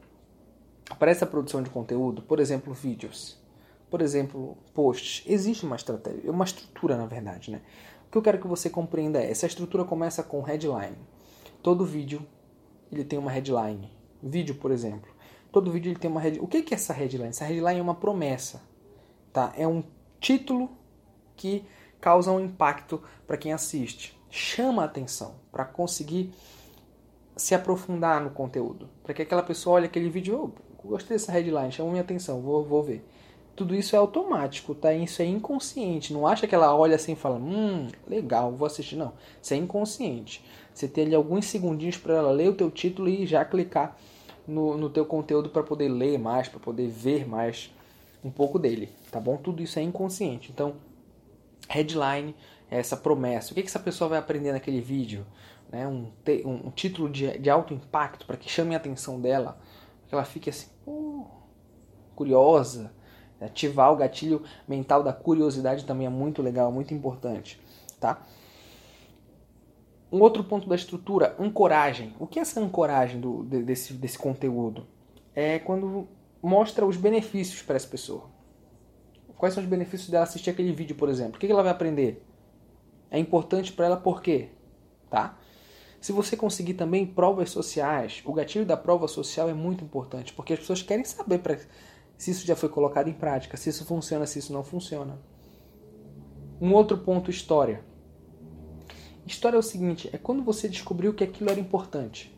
para 0.98 1.12
essa 1.12 1.24
produção 1.24 1.62
de 1.62 1.70
conteúdo? 1.70 2.22
Por 2.22 2.40
exemplo, 2.40 2.74
vídeos 2.74 3.40
por 3.92 4.00
exemplo, 4.00 4.56
posts, 4.72 5.22
existe 5.26 5.66
uma 5.66 5.76
estratégia, 5.76 6.32
uma 6.32 6.46
estrutura 6.46 6.96
na 6.96 7.04
verdade, 7.04 7.50
né? 7.50 7.60
O 8.06 8.10
que 8.10 8.16
eu 8.16 8.22
quero 8.22 8.38
que 8.38 8.46
você 8.46 8.70
compreenda 8.70 9.22
é, 9.22 9.30
essa 9.30 9.44
estrutura 9.44 9.84
começa 9.84 10.22
com 10.22 10.40
headline. 10.40 10.96
Todo 11.62 11.84
vídeo 11.84 12.26
ele 12.90 13.04
tem 13.04 13.18
uma 13.18 13.30
headline. 13.30 13.92
Vídeo, 14.22 14.54
por 14.54 14.70
exemplo. 14.70 15.12
Todo 15.52 15.70
vídeo 15.70 15.90
ele 15.90 15.98
tem 15.98 16.10
uma 16.10 16.22
headline. 16.22 16.42
O 16.42 16.48
que 16.48 16.72
é 16.72 16.74
essa 16.74 16.94
headline? 16.94 17.28
Essa 17.28 17.44
headline 17.44 17.80
é 17.80 17.82
uma 17.82 17.94
promessa, 17.94 18.62
tá? 19.30 19.52
É 19.58 19.68
um 19.68 19.84
título 20.18 20.70
que 21.36 21.62
causa 22.00 22.32
um 22.32 22.40
impacto 22.40 23.02
para 23.26 23.36
quem 23.36 23.52
assiste. 23.52 24.18
chama 24.30 24.80
a 24.80 24.86
atenção, 24.86 25.34
para 25.50 25.66
conseguir 25.66 26.32
se 27.36 27.54
aprofundar 27.54 28.22
no 28.22 28.30
conteúdo, 28.30 28.88
para 29.02 29.12
que 29.12 29.20
aquela 29.20 29.42
pessoa 29.42 29.76
olhe 29.76 29.84
aquele 29.84 30.08
vídeo, 30.08 30.50
oh, 30.82 30.88
gostei 30.88 31.14
dessa 31.14 31.30
headline, 31.30 31.70
chamou 31.70 31.92
minha 31.92 32.02
atenção, 32.02 32.40
vou, 32.40 32.64
vou 32.64 32.82
ver. 32.82 33.04
Tudo 33.54 33.74
isso 33.74 33.94
é 33.94 33.98
automático, 33.98 34.74
tá? 34.74 34.94
Isso 34.94 35.20
é 35.20 35.26
inconsciente. 35.26 36.12
Não 36.12 36.26
acha 36.26 36.46
que 36.46 36.54
ela 36.54 36.74
olha 36.74 36.96
assim 36.96 37.12
e 37.12 37.16
fala, 37.16 37.36
hum, 37.36 37.88
legal, 38.08 38.52
vou 38.52 38.66
assistir. 38.66 38.96
Não, 38.96 39.12
isso 39.40 39.52
é 39.52 39.56
inconsciente. 39.56 40.44
Você 40.72 40.88
tem 40.88 41.04
ali 41.04 41.14
alguns 41.14 41.44
segundinhos 41.46 41.98
para 41.98 42.14
ela 42.14 42.32
ler 42.32 42.48
o 42.48 42.54
teu 42.54 42.70
título 42.70 43.08
e 43.08 43.26
já 43.26 43.44
clicar 43.44 43.96
no, 44.46 44.76
no 44.76 44.88
teu 44.88 45.04
conteúdo 45.04 45.50
para 45.50 45.62
poder 45.62 45.88
ler 45.88 46.18
mais, 46.18 46.48
para 46.48 46.60
poder 46.60 46.88
ver 46.88 47.28
mais 47.28 47.70
um 48.24 48.30
pouco 48.30 48.58
dele, 48.58 48.88
tá 49.10 49.20
bom? 49.20 49.36
Tudo 49.36 49.62
isso 49.62 49.78
é 49.78 49.82
inconsciente. 49.82 50.50
Então, 50.50 50.76
headline 51.68 52.34
é 52.70 52.78
essa 52.78 52.96
promessa. 52.96 53.52
O 53.52 53.54
que, 53.54 53.62
que 53.62 53.68
essa 53.68 53.78
pessoa 53.78 54.08
vai 54.08 54.18
aprender 54.18 54.52
naquele 54.52 54.80
vídeo? 54.80 55.26
Né? 55.70 55.86
Um, 55.86 56.10
um, 56.44 56.68
um 56.68 56.70
título 56.70 57.08
de, 57.08 57.38
de 57.38 57.50
alto 57.50 57.74
impacto 57.74 58.26
para 58.26 58.36
que 58.36 58.48
chame 58.48 58.74
a 58.74 58.78
atenção 58.78 59.20
dela, 59.20 59.58
que 60.08 60.14
ela 60.14 60.24
fique 60.24 60.50
assim, 60.50 60.68
uh, 60.86 61.26
curiosa. 62.14 62.92
Ativar 63.44 63.92
o 63.92 63.96
gatilho 63.96 64.42
mental 64.66 65.02
da 65.02 65.12
curiosidade 65.12 65.84
também 65.84 66.06
é 66.06 66.10
muito 66.10 66.42
legal, 66.42 66.70
muito 66.70 66.94
importante, 66.94 67.60
tá? 68.00 68.24
Um 70.10 70.20
outro 70.20 70.44
ponto 70.44 70.68
da 70.68 70.74
estrutura, 70.74 71.34
ancoragem. 71.38 72.14
O 72.18 72.26
que 72.26 72.38
é 72.38 72.42
essa 72.42 72.60
ancoragem 72.60 73.18
do, 73.18 73.42
desse, 73.44 73.94
desse 73.94 74.18
conteúdo? 74.18 74.86
É 75.34 75.58
quando 75.58 76.06
mostra 76.42 76.84
os 76.84 76.96
benefícios 76.96 77.62
para 77.62 77.76
essa 77.76 77.88
pessoa. 77.88 78.24
Quais 79.38 79.54
são 79.54 79.62
os 79.62 79.68
benefícios 79.68 80.10
dela 80.10 80.24
assistir 80.24 80.50
aquele 80.50 80.72
vídeo, 80.72 80.94
por 80.94 81.08
exemplo? 81.08 81.36
O 81.36 81.38
que 81.38 81.50
ela 81.50 81.62
vai 81.62 81.72
aprender? 81.72 82.24
É 83.10 83.18
importante 83.18 83.72
para 83.72 83.86
ela 83.86 83.96
por 83.96 84.22
quê? 84.22 84.50
Tá? 85.10 85.38
Se 86.00 86.12
você 86.12 86.36
conseguir 86.36 86.74
também 86.74 87.06
provas 87.06 87.50
sociais, 87.50 88.22
o 88.24 88.32
gatilho 88.32 88.66
da 88.66 88.76
prova 88.76 89.06
social 89.06 89.48
é 89.48 89.54
muito 89.54 89.84
importante, 89.84 90.32
porque 90.32 90.52
as 90.52 90.58
pessoas 90.58 90.82
querem 90.82 91.04
saber 91.04 91.38
se 92.22 92.30
isso 92.30 92.46
já 92.46 92.54
foi 92.54 92.68
colocado 92.68 93.08
em 93.08 93.12
prática, 93.12 93.56
se 93.56 93.68
isso 93.68 93.84
funciona, 93.84 94.26
se 94.26 94.38
isso 94.38 94.52
não 94.52 94.62
funciona. 94.62 95.18
Um 96.60 96.72
outro 96.72 96.96
ponto, 96.96 97.32
história. 97.32 97.84
História 99.26 99.56
é 99.56 99.58
o 99.58 99.62
seguinte: 99.62 100.08
é 100.12 100.16
quando 100.16 100.44
você 100.44 100.68
descobriu 100.68 101.12
que 101.12 101.24
aquilo 101.24 101.50
era 101.50 101.58
importante. 101.58 102.32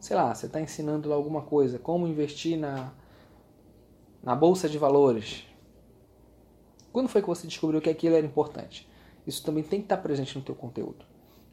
Sei 0.00 0.16
lá, 0.16 0.34
você 0.34 0.46
está 0.46 0.58
ensinando 0.58 1.06
lá 1.06 1.16
alguma 1.16 1.42
coisa, 1.42 1.78
como 1.78 2.08
investir 2.08 2.58
na, 2.58 2.94
na 4.22 4.34
bolsa 4.34 4.70
de 4.70 4.78
valores. 4.78 5.44
Quando 6.90 7.10
foi 7.10 7.20
que 7.20 7.28
você 7.28 7.46
descobriu 7.46 7.82
que 7.82 7.90
aquilo 7.90 8.16
era 8.16 8.24
importante? 8.24 8.88
Isso 9.26 9.44
também 9.44 9.62
tem 9.62 9.80
que 9.80 9.84
estar 9.84 9.98
presente 9.98 10.34
no 10.38 10.42
teu 10.42 10.54
conteúdo, 10.54 11.04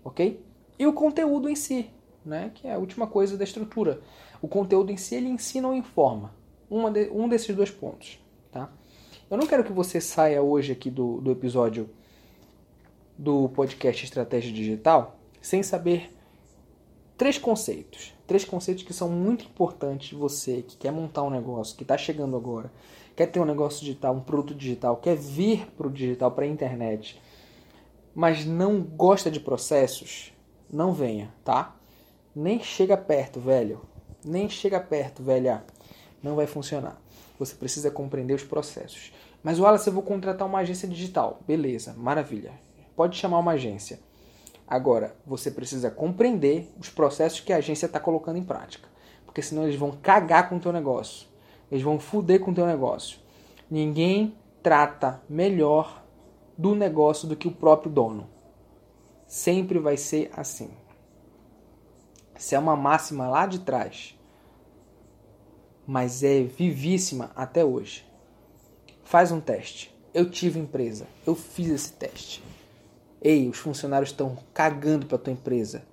ok? 0.05 0.41
E 0.79 0.87
o 0.87 0.93
conteúdo 0.93 1.49
em 1.49 1.55
si, 1.57 1.89
né? 2.25 2.49
Que 2.55 2.67
é 2.67 2.75
a 2.75 2.77
última 2.77 3.07
coisa 3.07 3.35
da 3.35 3.43
estrutura. 3.43 3.99
O 4.41 4.47
conteúdo 4.47 4.89
em 4.89 4.95
si 4.95 5.15
ele 5.15 5.27
ensina 5.27 5.67
ou 5.67 5.75
informa. 5.75 6.39
Uma 6.71 6.89
de, 6.89 7.09
um 7.09 7.27
desses 7.27 7.53
dois 7.53 7.69
pontos, 7.69 8.17
tá? 8.49 8.71
Eu 9.29 9.35
não 9.37 9.45
quero 9.45 9.61
que 9.61 9.73
você 9.73 9.99
saia 9.99 10.41
hoje 10.41 10.71
aqui 10.71 10.89
do, 10.89 11.19
do 11.19 11.29
episódio 11.29 11.89
do 13.17 13.49
podcast 13.49 14.05
Estratégia 14.05 14.53
Digital 14.53 15.19
sem 15.41 15.61
saber 15.61 16.15
três 17.17 17.37
conceitos. 17.37 18.13
Três 18.25 18.45
conceitos 18.45 18.85
que 18.85 18.93
são 18.93 19.09
muito 19.09 19.43
importantes 19.43 20.17
você 20.17 20.61
que 20.61 20.77
quer 20.77 20.93
montar 20.93 21.23
um 21.23 21.29
negócio, 21.29 21.75
que 21.75 21.83
está 21.83 21.97
chegando 21.97 22.37
agora, 22.37 22.71
quer 23.17 23.27
ter 23.27 23.41
um 23.41 23.45
negócio 23.45 23.81
digital, 23.81 24.15
um 24.15 24.21
produto 24.21 24.55
digital, 24.55 24.95
quer 24.95 25.17
vir 25.17 25.67
para 25.77 25.87
o 25.87 25.91
digital, 25.91 26.31
para 26.31 26.45
a 26.45 26.47
internet, 26.47 27.21
mas 28.15 28.45
não 28.45 28.81
gosta 28.81 29.29
de 29.29 29.41
processos, 29.41 30.31
não 30.71 30.93
venha, 30.93 31.33
tá? 31.43 31.75
Nem 32.33 32.63
chega 32.63 32.95
perto, 32.95 33.41
velho. 33.41 33.81
Nem 34.23 34.47
chega 34.47 34.79
perto, 34.79 35.21
velha. 35.21 35.65
Não 36.21 36.35
vai 36.35 36.47
funcionar. 36.47 37.01
Você 37.39 37.55
precisa 37.55 37.89
compreender 37.89 38.33
os 38.33 38.43
processos. 38.43 39.11
Mas, 39.43 39.59
Wallace, 39.59 39.87
eu 39.87 39.93
vou 39.93 40.03
contratar 40.03 40.47
uma 40.47 40.59
agência 40.59 40.87
digital. 40.87 41.39
Beleza, 41.47 41.93
maravilha 41.97 42.51
pode 43.01 43.17
chamar 43.17 43.39
uma 43.39 43.53
agência. 43.53 43.99
Agora, 44.67 45.15
você 45.25 45.49
precisa 45.49 45.89
compreender 45.89 46.71
os 46.79 46.89
processos 46.89 47.39
que 47.39 47.51
a 47.51 47.57
agência 47.57 47.87
está 47.87 47.99
colocando 47.99 48.37
em 48.37 48.43
prática. 48.43 48.87
Porque 49.25 49.41
senão 49.41 49.63
eles 49.63 49.75
vão 49.75 49.91
cagar 49.91 50.47
com 50.47 50.57
o 50.57 50.59
teu 50.59 50.71
negócio. 50.71 51.27
Eles 51.71 51.83
vão 51.83 51.99
fuder 51.99 52.39
com 52.39 52.51
o 52.51 52.53
teu 52.53 52.67
negócio. 52.67 53.19
Ninguém 53.69 54.37
trata 54.61 55.19
melhor 55.27 56.03
do 56.55 56.75
negócio 56.75 57.27
do 57.27 57.35
que 57.35 57.47
o 57.47 57.51
próprio 57.51 57.91
dono. 57.91 58.29
Sempre 59.25 59.79
vai 59.79 59.97
ser 59.97 60.29
assim. 60.35 60.69
Isso 62.37 62.53
é 62.53 62.59
uma 62.59 62.75
máxima 62.75 63.27
lá 63.27 63.47
de 63.47 63.59
trás. 63.59 64.15
Mas 65.91 66.23
é 66.23 66.41
vivíssima 66.41 67.31
até 67.35 67.65
hoje. 67.65 68.05
Faz 69.03 69.29
um 69.29 69.41
teste. 69.41 69.93
Eu 70.13 70.29
tive 70.29 70.57
empresa. 70.57 71.05
Eu 71.27 71.35
fiz 71.35 71.69
esse 71.69 71.91
teste. 71.91 72.41
Ei, 73.21 73.49
os 73.49 73.57
funcionários 73.57 74.11
estão 74.11 74.37
cagando 74.53 75.05
para 75.05 75.17
tua 75.17 75.33
empresa. 75.33 75.83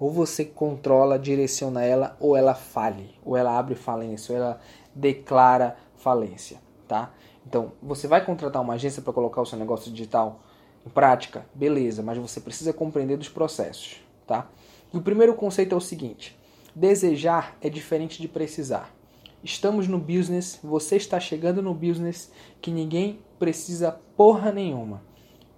Ou 0.00 0.10
você 0.10 0.44
controla, 0.44 1.16
direciona 1.16 1.84
ela, 1.84 2.16
ou 2.18 2.36
ela 2.36 2.56
fale, 2.56 3.14
ou 3.24 3.36
ela 3.36 3.56
abre 3.56 3.76
falência, 3.76 4.32
ou 4.32 4.36
ela 4.42 4.60
declara 4.92 5.76
falência, 5.94 6.58
tá? 6.88 7.14
Então, 7.46 7.70
você 7.80 8.08
vai 8.08 8.24
contratar 8.24 8.60
uma 8.60 8.74
agência 8.74 9.00
para 9.00 9.12
colocar 9.12 9.40
o 9.40 9.46
seu 9.46 9.56
negócio 9.56 9.92
digital 9.92 10.40
em 10.84 10.90
prática? 10.90 11.46
Beleza, 11.54 12.02
mas 12.02 12.18
você 12.18 12.40
precisa 12.40 12.72
compreender 12.72 13.16
dos 13.16 13.28
processos, 13.28 14.00
tá? 14.26 14.50
E 14.92 14.96
o 14.96 15.02
primeiro 15.02 15.34
conceito 15.34 15.72
é 15.72 15.78
o 15.78 15.80
seguinte: 15.80 16.36
desejar 16.74 17.56
é 17.60 17.68
diferente 17.68 18.20
de 18.20 18.26
precisar. 18.26 18.98
Estamos 19.42 19.88
no 19.88 19.98
business, 19.98 20.58
você 20.62 20.96
está 20.96 21.18
chegando 21.18 21.62
no 21.62 21.72
business 21.72 22.30
que 22.60 22.70
ninguém 22.70 23.20
precisa 23.38 23.90
porra 23.90 24.52
nenhuma. 24.52 25.02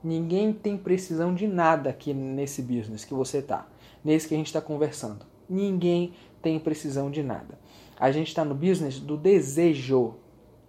Ninguém 0.04 0.52
tem 0.52 0.76
precisão 0.76 1.34
de 1.34 1.48
nada 1.48 1.90
aqui 1.90 2.14
nesse 2.14 2.62
business 2.62 3.04
que 3.04 3.12
você 3.12 3.42
tá, 3.42 3.68
nesse 4.04 4.28
que 4.28 4.34
a 4.34 4.36
gente 4.36 4.46
está 4.46 4.60
conversando. 4.60 5.26
Ninguém 5.48 6.12
tem 6.40 6.60
precisão 6.60 7.10
de 7.10 7.24
nada. 7.24 7.58
A 7.98 8.12
gente 8.12 8.28
está 8.28 8.44
no 8.44 8.54
business 8.54 9.00
do 9.00 9.16
desejo. 9.16 10.14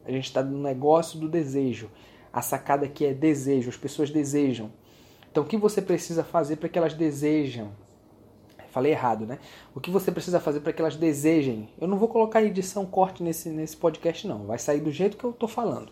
A 0.04 0.12
gente 0.12 0.26
está 0.26 0.44
no 0.44 0.62
negócio 0.62 1.20
do 1.20 1.30
desejo. 1.30 1.90
A 2.32 2.42
sacada 2.42 2.86
aqui 2.86 3.06
é 3.06 3.14
desejo. 3.14 3.70
As 3.70 3.78
pessoas 3.78 4.10
desejam. 4.10 4.72
Então, 5.32 5.44
o 5.44 5.48
que 5.48 5.58
você 5.58 5.82
precisa 5.82 6.24
fazer 6.24 6.58
para 6.58 6.70
que 6.70 6.78
elas 6.78 6.94
desejam? 6.94 7.72
Falei 8.74 8.92
errado, 8.92 9.28
né? 9.28 9.38
O 9.76 9.80
que 9.80 9.92
você 9.92 10.12
precisa 10.12 10.40
fazer 10.40 10.60
para 10.62 10.74
que 10.74 10.82
elas 10.82 10.96
desejem? 10.96 11.70
Eu 11.80 11.88
não 11.88 11.96
vou 11.96 12.08
colocar 12.08 12.42
edição 12.42 12.88
corte 12.88 13.22
nesse, 13.22 13.50
nesse 13.50 13.78
podcast, 13.78 14.28
não. 14.28 14.48
Vai 14.48 14.58
sair 14.58 14.82
do 14.82 14.90
jeito 14.90 15.16
que 15.16 15.24
eu 15.24 15.30
estou 15.30 15.48
falando. 15.48 15.92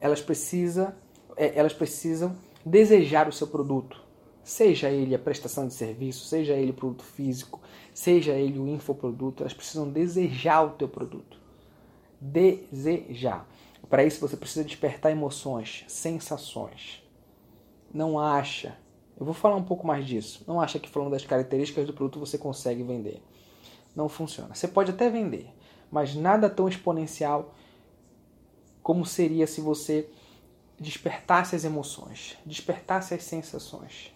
Elas 0.00 0.22
precisam 0.22 0.94
é, 1.36 1.52
elas 1.54 1.74
precisam 1.74 2.34
desejar 2.64 3.28
o 3.28 3.32
seu 3.32 3.46
produto. 3.46 4.00
Seja 4.42 4.88
ele 4.88 5.14
a 5.14 5.18
prestação 5.18 5.68
de 5.68 5.74
serviço, 5.74 6.24
seja 6.24 6.54
ele 6.54 6.70
o 6.70 6.74
produto 6.74 7.04
físico, 7.04 7.60
seja 7.92 8.32
ele 8.32 8.58
o 8.58 8.66
infoproduto, 8.66 9.42
elas 9.42 9.52
precisam 9.52 9.90
desejar 9.90 10.62
o 10.62 10.70
teu 10.70 10.88
produto. 10.88 11.38
Desejar. 12.18 13.46
Para 13.90 14.04
isso 14.04 14.26
você 14.26 14.38
precisa 14.38 14.64
despertar 14.64 15.12
emoções, 15.12 15.84
sensações. 15.86 17.02
Não 17.92 18.18
acha. 18.18 18.74
Eu 19.18 19.24
vou 19.24 19.34
falar 19.34 19.56
um 19.56 19.62
pouco 19.62 19.86
mais 19.86 20.06
disso. 20.06 20.44
Não 20.46 20.60
acha 20.60 20.78
que 20.78 20.88
falando 20.88 21.12
das 21.12 21.24
características 21.24 21.86
do 21.86 21.92
produto 21.92 22.18
você 22.18 22.38
consegue 22.38 22.82
vender. 22.82 23.22
Não 23.94 24.08
funciona. 24.08 24.54
Você 24.54 24.66
pode 24.66 24.90
até 24.90 25.08
vender, 25.10 25.48
mas 25.90 26.14
nada 26.14 26.48
tão 26.48 26.68
exponencial 26.68 27.54
como 28.82 29.06
seria 29.06 29.46
se 29.46 29.60
você 29.60 30.08
despertasse 30.78 31.54
as 31.54 31.64
emoções, 31.64 32.36
despertasse 32.44 33.14
as 33.14 33.22
sensações. 33.22 34.12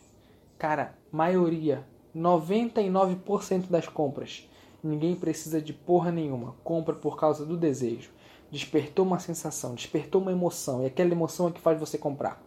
Cara, 0.58 0.98
maioria, 1.12 1.86
99% 2.14 3.68
das 3.68 3.86
compras, 3.86 4.48
ninguém 4.82 5.14
precisa 5.14 5.60
de 5.60 5.72
porra 5.72 6.10
nenhuma, 6.10 6.56
compra 6.64 6.94
por 6.94 7.16
causa 7.16 7.44
do 7.44 7.56
desejo. 7.56 8.10
Despertou 8.50 9.04
uma 9.04 9.18
sensação, 9.18 9.74
despertou 9.74 10.20
uma 10.20 10.32
emoção, 10.32 10.82
e 10.82 10.86
aquela 10.86 11.10
emoção 11.10 11.48
é 11.48 11.52
que 11.52 11.60
faz 11.60 11.78
você 11.78 11.98
comprar. 11.98 12.42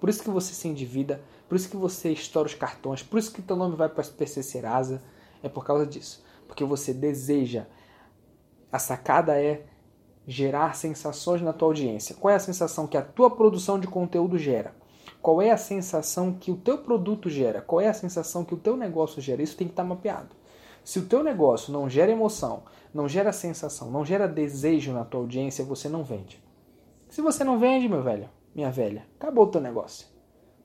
Por 0.00 0.08
isso 0.08 0.22
que 0.22 0.30
você 0.30 0.54
se 0.54 0.68
endivida, 0.68 1.22
por 1.54 1.58
isso 1.58 1.70
que 1.70 1.76
você 1.76 2.10
estoura 2.10 2.48
os 2.48 2.54
cartões, 2.56 3.00
por 3.00 3.16
isso 3.16 3.32
que 3.32 3.40
teu 3.40 3.54
nome 3.54 3.76
vai 3.76 3.88
para 3.88 4.04
o 4.04 4.10
PC 4.10 4.42
Serasa, 4.42 5.00
é 5.40 5.48
por 5.48 5.64
causa 5.64 5.86
disso. 5.86 6.20
Porque 6.48 6.64
você 6.64 6.92
deseja. 6.92 7.66
A 8.72 8.80
sacada 8.80 9.40
é 9.40 9.64
gerar 10.26 10.74
sensações 10.74 11.40
na 11.42 11.52
tua 11.52 11.68
audiência. 11.68 12.16
Qual 12.16 12.32
é 12.32 12.34
a 12.34 12.40
sensação 12.40 12.88
que 12.88 12.96
a 12.96 13.02
tua 13.02 13.30
produção 13.30 13.78
de 13.78 13.86
conteúdo 13.86 14.36
gera? 14.36 14.74
Qual 15.22 15.40
é 15.40 15.52
a 15.52 15.56
sensação 15.56 16.32
que 16.32 16.50
o 16.50 16.56
teu 16.56 16.78
produto 16.78 17.30
gera? 17.30 17.60
Qual 17.60 17.80
é 17.80 17.86
a 17.86 17.94
sensação 17.94 18.44
que 18.44 18.54
o 18.54 18.58
teu 18.58 18.76
negócio 18.76 19.22
gera? 19.22 19.40
Isso 19.40 19.56
tem 19.56 19.68
que 19.68 19.74
estar 19.74 19.84
mapeado. 19.84 20.34
Se 20.82 20.98
o 20.98 21.06
teu 21.06 21.22
negócio 21.22 21.72
não 21.72 21.88
gera 21.88 22.10
emoção, 22.10 22.64
não 22.92 23.08
gera 23.08 23.32
sensação, 23.32 23.92
não 23.92 24.04
gera 24.04 24.26
desejo 24.26 24.92
na 24.92 25.04
tua 25.04 25.20
audiência, 25.20 25.64
você 25.64 25.88
não 25.88 26.02
vende. 26.02 26.42
Se 27.08 27.22
você 27.22 27.44
não 27.44 27.60
vende, 27.60 27.88
meu 27.88 28.02
velho, 28.02 28.28
minha 28.52 28.72
velha, 28.72 29.06
acabou 29.20 29.44
o 29.44 29.50
teu 29.52 29.60
negócio, 29.60 30.08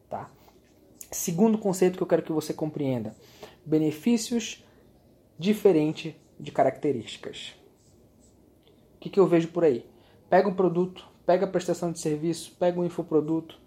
tá? 0.10 0.28
Segundo 1.12 1.58
conceito 1.58 1.98
que 1.98 2.04
eu 2.04 2.08
quero 2.08 2.24
que 2.24 2.32
você 2.32 2.54
compreenda: 2.54 3.16
benefícios 3.66 4.64
diferentes 5.38 6.14
de 6.40 6.52
características. 6.52 7.56
O 8.96 9.00
que, 9.00 9.10
que 9.10 9.20
eu 9.20 9.28
vejo 9.28 9.48
por 9.50 9.64
aí? 9.64 9.86
Pega 10.30 10.48
um 10.48 10.54
produto, 10.54 11.08
pega 11.26 11.46
a 11.46 11.50
prestação 11.50 11.92
de 11.92 12.00
serviço, 12.00 12.56
pega 12.60 12.80
um 12.80 12.86
infoproduto 12.86 13.60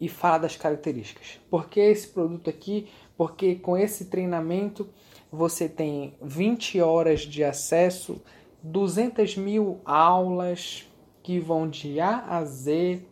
e 0.00 0.08
fala 0.08 0.38
das 0.38 0.56
características. 0.56 1.40
Por 1.50 1.68
que 1.68 1.80
esse 1.80 2.08
produto 2.08 2.48
aqui? 2.48 2.88
Porque 3.16 3.56
com 3.56 3.76
esse 3.76 4.06
treinamento 4.06 4.88
você 5.30 5.68
tem 5.68 6.14
20 6.22 6.80
horas 6.80 7.20
de 7.20 7.44
acesso, 7.44 8.20
200 8.62 9.36
mil 9.36 9.80
aulas 9.84 10.86
que 11.22 11.38
vão 11.38 11.68
de 11.68 12.00
A 12.00 12.24
a 12.26 12.44
Z, 12.44 13.02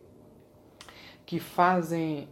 que 1.25 1.39
fazem, 1.39 2.27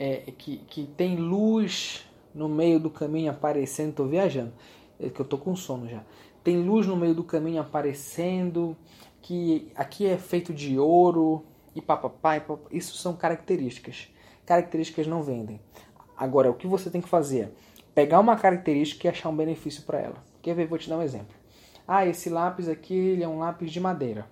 é, 0.00 0.32
que, 0.38 0.56
que 0.66 0.86
tem 0.96 1.16
luz 1.16 2.06
no 2.34 2.48
meio 2.48 2.80
do 2.80 2.88
caminho 2.88 3.30
aparecendo. 3.30 3.90
Estou 3.90 4.08
viajando, 4.08 4.50
é 4.98 5.10
que 5.10 5.20
eu 5.20 5.24
estou 5.24 5.38
com 5.38 5.54
sono 5.54 5.86
já. 5.86 6.02
Tem 6.42 6.56
luz 6.56 6.86
no 6.86 6.96
meio 6.96 7.14
do 7.14 7.22
caminho 7.22 7.60
aparecendo, 7.60 8.74
que 9.20 9.70
aqui 9.76 10.06
é 10.06 10.16
feito 10.16 10.54
de 10.54 10.78
ouro 10.78 11.44
e 11.76 11.82
papapá. 11.82 12.42
Isso 12.72 12.96
são 12.96 13.14
características. 13.14 14.08
Características 14.46 15.06
não 15.06 15.22
vendem. 15.22 15.60
Agora, 16.16 16.50
o 16.50 16.54
que 16.54 16.66
você 16.66 16.88
tem 16.88 17.02
que 17.02 17.08
fazer 17.08 17.40
é 17.40 17.50
pegar 17.94 18.20
uma 18.20 18.36
característica 18.36 19.06
e 19.06 19.10
achar 19.10 19.28
um 19.28 19.36
benefício 19.36 19.82
para 19.82 20.00
ela. 20.00 20.24
Quer 20.40 20.54
ver? 20.54 20.66
Vou 20.66 20.78
te 20.78 20.88
dar 20.88 20.96
um 20.96 21.02
exemplo. 21.02 21.36
Ah, 21.86 22.06
esse 22.06 22.30
lápis 22.30 22.68
aqui 22.70 22.94
ele 22.94 23.22
é 23.22 23.28
um 23.28 23.38
lápis 23.38 23.70
de 23.70 23.80
madeira. 23.80 24.26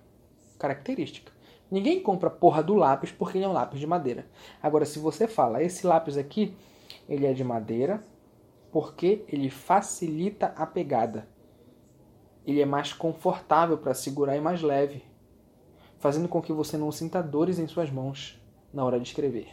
Característica. 0.57 1.31
Ninguém 1.69 2.01
compra 2.01 2.29
porra 2.29 2.63
do 2.63 2.73
lápis 2.73 3.11
porque 3.11 3.37
ele 3.37 3.45
é 3.45 3.47
um 3.47 3.53
lápis 3.53 3.79
de 3.79 3.87
madeira. 3.87 4.25
Agora, 4.61 4.85
se 4.85 4.99
você 4.99 5.27
fala, 5.27 5.63
esse 5.63 5.85
lápis 5.85 6.17
aqui, 6.17 6.55
ele 7.07 7.25
é 7.25 7.33
de 7.33 7.43
madeira 7.43 8.03
porque 8.71 9.23
ele 9.27 9.49
facilita 9.49 10.53
a 10.55 10.65
pegada. 10.65 11.27
Ele 12.45 12.61
é 12.61 12.65
mais 12.65 12.93
confortável 12.93 13.77
para 13.77 13.93
segurar 13.93 14.35
e 14.35 14.41
mais 14.41 14.61
leve, 14.61 15.03
fazendo 15.99 16.27
com 16.27 16.41
que 16.41 16.53
você 16.53 16.77
não 16.77 16.91
sinta 16.91 17.21
dores 17.21 17.59
em 17.59 17.67
suas 17.67 17.91
mãos 17.91 18.41
na 18.73 18.83
hora 18.83 18.99
de 18.99 19.07
escrever. 19.07 19.49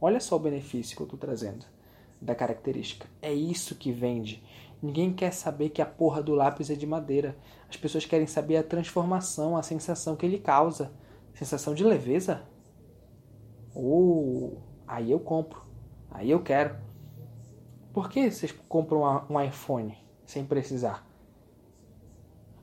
Olha 0.00 0.20
só 0.20 0.36
o 0.36 0.40
benefício 0.40 0.96
que 0.96 1.02
eu 1.02 1.06
estou 1.06 1.18
trazendo 1.18 1.64
da 2.20 2.34
característica. 2.34 3.06
É 3.20 3.32
isso 3.32 3.74
que 3.74 3.92
vende. 3.92 4.42
Ninguém 4.82 5.12
quer 5.12 5.32
saber 5.32 5.70
que 5.70 5.80
a 5.80 5.86
porra 5.86 6.22
do 6.22 6.34
lápis 6.34 6.68
é 6.68 6.74
de 6.74 6.86
madeira. 6.86 7.36
As 7.68 7.76
pessoas 7.76 8.04
querem 8.04 8.26
saber 8.26 8.56
a 8.56 8.62
transformação, 8.62 9.56
a 9.56 9.62
sensação 9.62 10.16
que 10.16 10.26
ele 10.26 10.38
causa. 10.38 10.92
Sensação 11.34 11.74
de 11.74 11.84
leveza? 11.84 12.42
Uh, 13.74 14.56
aí 14.86 15.10
eu 15.10 15.18
compro. 15.18 15.62
Aí 16.10 16.30
eu 16.30 16.42
quero. 16.42 16.76
Por 17.92 18.08
que 18.08 18.30
vocês 18.30 18.52
compram 18.68 19.26
um 19.28 19.40
iPhone 19.40 19.96
sem 20.24 20.44
precisar? 20.44 21.06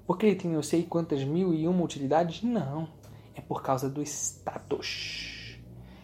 Porque 0.08 0.26
ele 0.26 0.36
tem 0.36 0.52
não 0.52 0.64
sei 0.64 0.84
quantas 0.84 1.24
mil 1.24 1.54
e 1.54 1.68
uma 1.68 1.84
utilidades? 1.84 2.44
Não. 2.44 2.88
É 3.36 3.42
por 3.42 3.62
causa 3.62 3.90
do 3.90 4.02
status. 4.02 5.60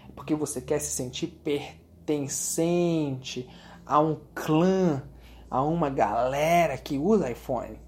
É 0.08 0.12
porque 0.12 0.36
você 0.36 0.62
quer 0.62 0.80
se 0.80 0.91
sentir 0.91 1.27
pertencente 1.43 3.49
a 3.86 3.99
um 3.99 4.19
clã, 4.36 5.03
a 5.49 5.63
uma 5.63 5.89
galera 5.89 6.77
que 6.77 6.97
usa 6.97 7.32
iPhone, 7.32 7.80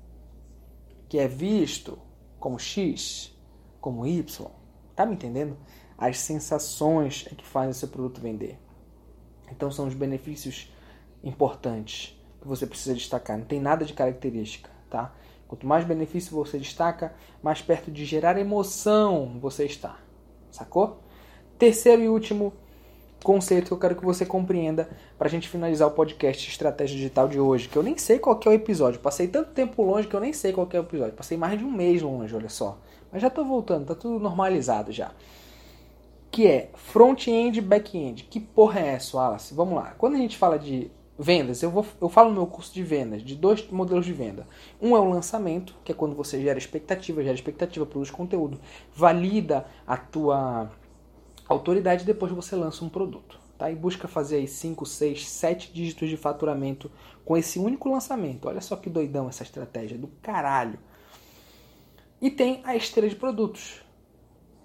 que 1.09 1.19
é 1.19 1.27
visto 1.27 1.99
como 2.39 2.57
X, 2.57 3.37
como 3.81 4.05
Y. 4.05 4.58
Tá 4.99 5.05
me 5.05 5.13
entendendo? 5.13 5.55
As 5.97 6.17
sensações 6.17 7.25
é 7.31 7.33
que 7.33 7.45
fazem 7.45 7.71
seu 7.71 7.87
produto 7.87 8.19
vender. 8.19 8.59
Então 9.49 9.71
são 9.71 9.87
os 9.87 9.93
benefícios 9.93 10.73
importantes 11.23 12.21
que 12.41 12.45
você 12.45 12.67
precisa 12.67 12.93
destacar. 12.93 13.37
Não 13.37 13.45
tem 13.45 13.61
nada 13.61 13.85
de 13.85 13.93
característica, 13.93 14.69
tá? 14.89 15.15
Quanto 15.47 15.65
mais 15.65 15.85
benefício 15.85 16.35
você 16.35 16.57
destaca, 16.57 17.15
mais 17.41 17.61
perto 17.61 17.89
de 17.89 18.03
gerar 18.03 18.37
emoção 18.37 19.39
você 19.39 19.63
está. 19.63 19.97
Sacou? 20.51 20.99
Terceiro 21.57 22.01
e 22.01 22.09
último 22.09 22.51
conceito 23.23 23.67
que 23.67 23.71
eu 23.71 23.79
quero 23.79 23.95
que 23.95 24.03
você 24.03 24.25
compreenda 24.25 24.89
para 25.17 25.29
a 25.29 25.31
gente 25.31 25.47
finalizar 25.47 25.87
o 25.87 25.91
podcast 25.91 26.45
Estratégia 26.49 26.97
Digital 26.97 27.29
de 27.29 27.39
hoje, 27.39 27.69
que 27.69 27.77
eu 27.77 27.83
nem 27.83 27.97
sei 27.97 28.19
qual 28.19 28.37
é 28.45 28.49
o 28.49 28.51
episódio. 28.51 28.99
Passei 28.99 29.29
tanto 29.29 29.51
tempo 29.51 29.81
longe 29.81 30.09
que 30.09 30.15
eu 30.15 30.19
nem 30.19 30.33
sei 30.33 30.51
qual 30.51 30.67
é 30.73 30.77
o 30.77 30.83
episódio. 30.83 31.13
Passei 31.13 31.37
mais 31.37 31.57
de 31.57 31.63
um 31.63 31.71
mês 31.71 32.01
longe, 32.01 32.35
olha 32.35 32.49
só. 32.49 32.77
Mas 33.11 33.21
já 33.21 33.27
estou 33.27 33.45
voltando, 33.45 33.87
tá 33.87 33.95
tudo 33.95 34.19
normalizado 34.19 34.91
já. 34.91 35.11
Que 36.31 36.47
é 36.47 36.69
front-end 36.75 37.59
back-end. 37.61 38.23
Que 38.25 38.39
porra 38.39 38.79
é 38.79 38.87
essa, 38.89 39.17
Wallace? 39.17 39.53
Vamos 39.53 39.75
lá. 39.75 39.95
Quando 39.97 40.15
a 40.15 40.17
gente 40.17 40.37
fala 40.37 40.59
de 40.59 40.91
vendas, 41.17 41.61
eu, 41.61 41.69
vou, 41.69 41.85
eu 41.99 42.07
falo 42.07 42.29
no 42.29 42.35
meu 42.35 42.47
curso 42.47 42.73
de 42.73 42.81
vendas 42.81 43.21
de 43.21 43.35
dois 43.35 43.67
modelos 43.69 44.05
de 44.05 44.13
venda. 44.13 44.47
Um 44.81 44.95
é 44.95 44.99
o 44.99 45.09
lançamento, 45.09 45.75
que 45.83 45.91
é 45.91 45.95
quando 45.95 46.15
você 46.15 46.41
gera 46.41 46.57
expectativa, 46.57 47.21
gera 47.21 47.35
expectativa, 47.35 47.85
produz 47.85 48.09
conteúdo, 48.09 48.59
valida 48.95 49.65
a 49.85 49.97
tua 49.97 50.71
autoridade 51.47 52.05
depois 52.05 52.31
você 52.31 52.55
lança 52.55 52.85
um 52.85 52.89
produto. 52.89 53.39
Tá? 53.57 53.69
E 53.69 53.75
busca 53.75 54.07
fazer 54.07 54.37
aí 54.37 54.47
5, 54.47 54.85
6, 54.85 55.27
7 55.27 55.73
dígitos 55.73 56.07
de 56.07 56.15
faturamento 56.15 56.89
com 57.25 57.35
esse 57.35 57.59
único 57.59 57.89
lançamento. 57.89 58.47
Olha 58.47 58.61
só 58.61 58.77
que 58.77 58.89
doidão 58.89 59.27
essa 59.27 59.43
estratégia 59.43 59.97
do 59.97 60.07
caralho. 60.21 60.79
E 62.21 62.29
tem 62.29 62.61
a 62.63 62.75
esteira 62.75 63.07
de 63.07 63.15
produtos, 63.15 63.81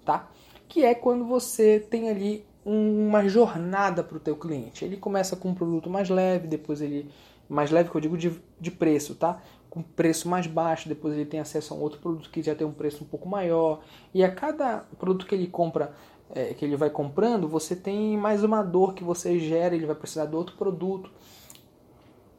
tá? 0.03 0.29
Que 0.67 0.83
é 0.83 0.93
quando 0.93 1.25
você 1.25 1.79
tem 1.79 2.09
ali 2.09 2.45
uma 2.65 3.27
jornada 3.27 4.03
para 4.03 4.17
o 4.17 4.19
teu 4.19 4.35
cliente. 4.35 4.83
Ele 4.83 4.97
começa 4.97 5.35
com 5.35 5.49
um 5.49 5.53
produto 5.53 5.89
mais 5.89 6.09
leve, 6.09 6.47
depois 6.47 6.81
ele 6.81 7.09
mais 7.47 7.69
leve 7.69 7.89
que 7.89 7.95
eu 7.95 8.01
digo 8.01 8.17
de, 8.17 8.41
de 8.59 8.71
preço, 8.71 9.15
tá? 9.15 9.41
Com 9.69 9.83
preço 9.83 10.27
mais 10.27 10.47
baixo, 10.47 10.89
depois 10.89 11.13
ele 11.13 11.25
tem 11.25 11.39
acesso 11.39 11.73
a 11.73 11.77
um 11.77 11.81
outro 11.81 11.99
produto 11.99 12.29
que 12.29 12.41
já 12.41 12.55
tem 12.55 12.65
um 12.65 12.71
preço 12.71 13.03
um 13.03 13.07
pouco 13.07 13.29
maior. 13.29 13.81
E 14.13 14.23
a 14.23 14.31
cada 14.31 14.79
produto 14.97 15.27
que 15.27 15.35
ele 15.35 15.47
compra 15.47 15.93
é, 16.33 16.53
que 16.53 16.65
ele 16.65 16.75
vai 16.75 16.89
comprando, 16.89 17.47
você 17.47 17.75
tem 17.75 18.17
mais 18.17 18.43
uma 18.43 18.63
dor 18.63 18.93
que 18.93 19.03
você 19.03 19.37
gera, 19.39 19.75
ele 19.75 19.85
vai 19.85 19.95
precisar 19.95 20.25
de 20.25 20.35
outro 20.35 20.55
produto. 20.55 21.11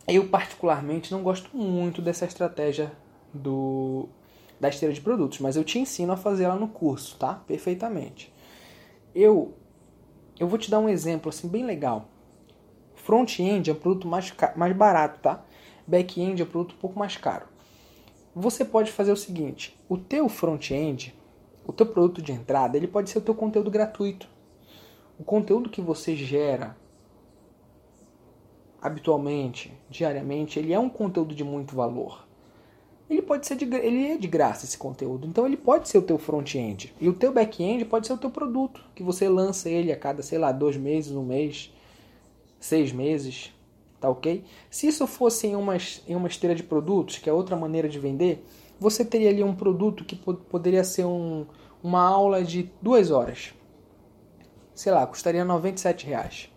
Eu 0.08 0.28
particularmente 0.28 1.12
não 1.12 1.22
gosto 1.22 1.56
muito 1.56 2.02
dessa 2.02 2.24
estratégia 2.24 2.92
do 3.32 4.08
da 4.60 4.68
esteira 4.68 4.94
de 4.94 5.00
produtos, 5.00 5.38
mas 5.40 5.56
eu 5.56 5.64
te 5.64 5.78
ensino 5.78 6.12
a 6.12 6.16
fazer 6.16 6.44
ela 6.44 6.56
no 6.56 6.68
curso, 6.68 7.16
tá? 7.18 7.34
Perfeitamente. 7.46 8.32
Eu 9.14 9.54
eu 10.38 10.46
vou 10.46 10.58
te 10.58 10.70
dar 10.70 10.80
um 10.80 10.88
exemplo 10.88 11.30
assim 11.30 11.48
bem 11.48 11.64
legal. 11.64 12.08
Front-end 12.94 13.70
é 13.70 13.72
um 13.72 13.76
produto 13.76 14.06
mais, 14.06 14.32
mais 14.54 14.76
barato, 14.76 15.20
tá? 15.20 15.44
Back-end 15.86 16.42
é 16.42 16.44
um 16.44 16.48
produto 16.48 16.74
um 16.74 16.78
pouco 16.78 16.98
mais 16.98 17.16
caro. 17.16 17.46
Você 18.34 18.64
pode 18.64 18.92
fazer 18.92 19.12
o 19.12 19.16
seguinte: 19.16 19.78
o 19.88 19.96
teu 19.96 20.28
front-end 20.28 21.14
o 21.66 21.72
teu 21.72 21.84
produto 21.84 22.22
de 22.22 22.32
entrada, 22.32 22.76
ele 22.76 22.86
pode 22.86 23.10
ser 23.10 23.18
o 23.18 23.22
teu 23.22 23.34
conteúdo 23.34 23.70
gratuito. 23.70 24.28
O 25.18 25.24
conteúdo 25.24 25.68
que 25.68 25.80
você 25.80 26.14
gera 26.14 26.76
habitualmente, 28.80 29.72
diariamente, 29.90 30.60
ele 30.60 30.72
é 30.72 30.78
um 30.78 30.88
conteúdo 30.88 31.34
de 31.34 31.42
muito 31.42 31.74
valor. 31.74 32.25
Ele 33.08 33.22
pode 33.22 33.46
ser 33.46 33.54
de, 33.54 33.64
ele 33.64 34.06
é 34.06 34.16
de 34.16 34.26
graça 34.26 34.64
esse 34.64 34.76
conteúdo, 34.76 35.28
então 35.28 35.46
ele 35.46 35.56
pode 35.56 35.88
ser 35.88 35.98
o 35.98 36.02
teu 36.02 36.18
front-end 36.18 36.92
e 37.00 37.08
o 37.08 37.12
teu 37.12 37.32
back-end 37.32 37.84
pode 37.84 38.06
ser 38.06 38.12
o 38.12 38.18
teu 38.18 38.30
produto 38.30 38.82
que 38.96 39.02
você 39.02 39.28
lança 39.28 39.68
ele 39.70 39.92
a 39.92 39.96
cada 39.96 40.22
sei 40.22 40.38
lá 40.38 40.50
dois 40.50 40.76
meses, 40.76 41.12
um 41.12 41.24
mês, 41.24 41.72
seis 42.58 42.92
meses, 42.92 43.52
tá 44.00 44.10
ok? 44.10 44.44
Se 44.68 44.88
isso 44.88 45.06
fosse 45.06 45.46
em 45.46 45.54
uma, 45.54 45.76
em 46.08 46.16
uma 46.16 46.26
esteira 46.26 46.54
de 46.54 46.64
produtos, 46.64 47.18
que 47.18 47.30
é 47.30 47.32
outra 47.32 47.54
maneira 47.56 47.88
de 47.88 47.98
vender, 47.98 48.44
você 48.78 49.04
teria 49.04 49.30
ali 49.30 49.42
um 49.42 49.54
produto 49.54 50.04
que 50.04 50.16
poderia 50.16 50.82
ser 50.82 51.04
um, 51.04 51.46
uma 51.82 52.02
aula 52.02 52.42
de 52.42 52.70
duas 52.82 53.10
horas. 53.10 53.54
Sei 54.74 54.92
lá, 54.92 55.06
custaria 55.06 55.44
97 55.44 56.06
reais. 56.06 56.50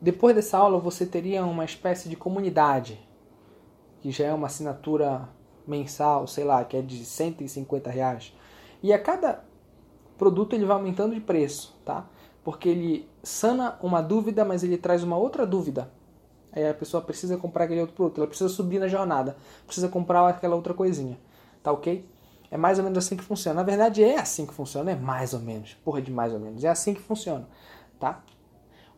Depois 0.00 0.34
dessa 0.34 0.58
aula 0.58 0.78
você 0.78 1.04
teria 1.04 1.44
uma 1.44 1.64
espécie 1.64 2.08
de 2.08 2.16
comunidade, 2.16 3.00
que 4.00 4.10
já 4.10 4.26
é 4.26 4.32
uma 4.32 4.46
assinatura 4.46 5.28
mensal, 5.66 6.26
sei 6.26 6.44
lá, 6.44 6.64
que 6.64 6.76
é 6.76 6.82
de 6.82 7.04
150 7.04 7.90
reais. 7.90 8.32
E 8.82 8.92
a 8.92 8.98
cada 8.98 9.44
produto 10.16 10.54
ele 10.54 10.64
vai 10.64 10.76
aumentando 10.76 11.14
de 11.14 11.20
preço, 11.20 11.76
tá? 11.84 12.06
Porque 12.44 12.68
ele 12.68 13.08
sana 13.22 13.78
uma 13.82 14.00
dúvida, 14.00 14.44
mas 14.44 14.62
ele 14.62 14.78
traz 14.78 15.02
uma 15.02 15.16
outra 15.16 15.46
dúvida. 15.46 15.90
Aí 16.52 16.66
a 16.66 16.72
pessoa 16.72 17.02
precisa 17.02 17.36
comprar 17.36 17.64
aquele 17.64 17.80
outro 17.80 17.94
produto, 17.94 18.18
ela 18.18 18.26
precisa 18.26 18.48
subir 18.48 18.78
na 18.78 18.88
jornada, 18.88 19.36
precisa 19.66 19.88
comprar 19.88 20.26
aquela 20.28 20.56
outra 20.56 20.72
coisinha. 20.72 21.18
Tá 21.62 21.72
ok? 21.72 22.08
É 22.50 22.56
mais 22.56 22.78
ou 22.78 22.84
menos 22.84 22.98
assim 22.98 23.16
que 23.16 23.24
funciona. 23.24 23.56
Na 23.56 23.62
verdade, 23.62 24.02
é 24.02 24.18
assim 24.18 24.46
que 24.46 24.54
funciona, 24.54 24.92
é 24.92 24.94
mais 24.94 25.34
ou 25.34 25.40
menos. 25.40 25.74
Porra 25.84 26.00
de 26.00 26.10
mais 26.10 26.32
ou 26.32 26.38
menos. 26.38 26.64
É 26.64 26.68
assim 26.68 26.94
que 26.94 27.00
funciona, 27.00 27.46
tá? 27.98 28.22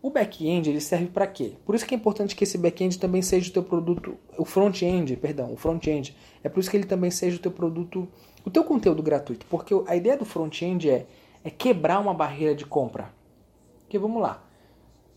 O 0.00 0.10
back-end 0.10 0.70
ele 0.70 0.80
serve 0.80 1.06
para 1.06 1.26
quê? 1.26 1.54
Por 1.64 1.74
isso 1.74 1.84
que 1.84 1.92
é 1.92 1.98
importante 1.98 2.36
que 2.36 2.44
esse 2.44 2.56
back-end 2.56 3.00
também 3.00 3.20
seja 3.20 3.50
o 3.50 3.52
teu 3.52 3.64
produto, 3.64 4.16
o 4.38 4.44
front-end, 4.44 5.16
perdão, 5.16 5.52
o 5.52 5.56
front-end. 5.56 6.16
É 6.42 6.48
por 6.48 6.60
isso 6.60 6.70
que 6.70 6.76
ele 6.76 6.86
também 6.86 7.10
seja 7.10 7.36
o 7.36 7.40
teu 7.40 7.50
produto, 7.50 8.06
o 8.44 8.50
teu 8.50 8.62
conteúdo 8.62 9.02
gratuito, 9.02 9.44
porque 9.46 9.74
a 9.88 9.96
ideia 9.96 10.16
do 10.16 10.24
front-end 10.24 10.88
é, 10.88 11.06
é 11.42 11.50
quebrar 11.50 11.98
uma 11.98 12.14
barreira 12.14 12.54
de 12.54 12.64
compra. 12.64 13.12
Porque 13.80 13.98
vamos 13.98 14.22
lá, 14.22 14.44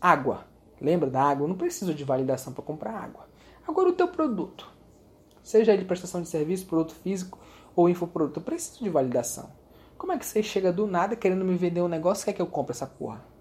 água. 0.00 0.46
Lembra 0.80 1.08
da 1.08 1.22
água? 1.22 1.44
Eu 1.44 1.48
não 1.48 1.56
preciso 1.56 1.94
de 1.94 2.02
validação 2.02 2.52
para 2.52 2.64
comprar 2.64 2.92
água. 2.92 3.28
Agora 3.66 3.88
o 3.88 3.92
teu 3.92 4.08
produto, 4.08 4.68
seja 5.44 5.72
ele 5.72 5.84
prestação 5.84 6.20
de 6.20 6.28
serviço, 6.28 6.66
produto 6.66 6.92
físico 6.96 7.38
ou 7.76 7.88
infoproduto, 7.88 8.40
eu 8.40 8.44
preciso 8.44 8.82
de 8.82 8.90
validação. 8.90 9.48
Como 9.96 10.12
é 10.12 10.18
que 10.18 10.26
você 10.26 10.42
chega 10.42 10.72
do 10.72 10.88
nada 10.88 11.14
querendo 11.14 11.44
me 11.44 11.56
vender 11.56 11.80
um 11.80 11.88
negócio 11.88 12.24
e 12.24 12.26
quer 12.26 12.32
que 12.32 12.42
eu 12.42 12.46
compre 12.48 12.72
essa 12.72 12.88
porra? 12.88 13.31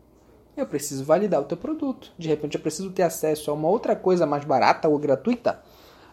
Eu 0.62 0.68
preciso 0.68 1.03
validar 1.03 1.41
o 1.41 1.45
teu 1.45 1.57
produto. 1.57 2.14
De 2.20 2.28
repente 2.28 2.55
eu 2.55 2.62
preciso 2.62 2.91
ter 2.91 3.01
acesso 3.01 3.49
a 3.49 3.53
uma 3.55 3.68
outra 3.68 3.95
coisa 3.95 4.28
mais 4.28 4.45
barata 4.45 4.88
ou 4.88 4.99
gratuita 4.99 5.59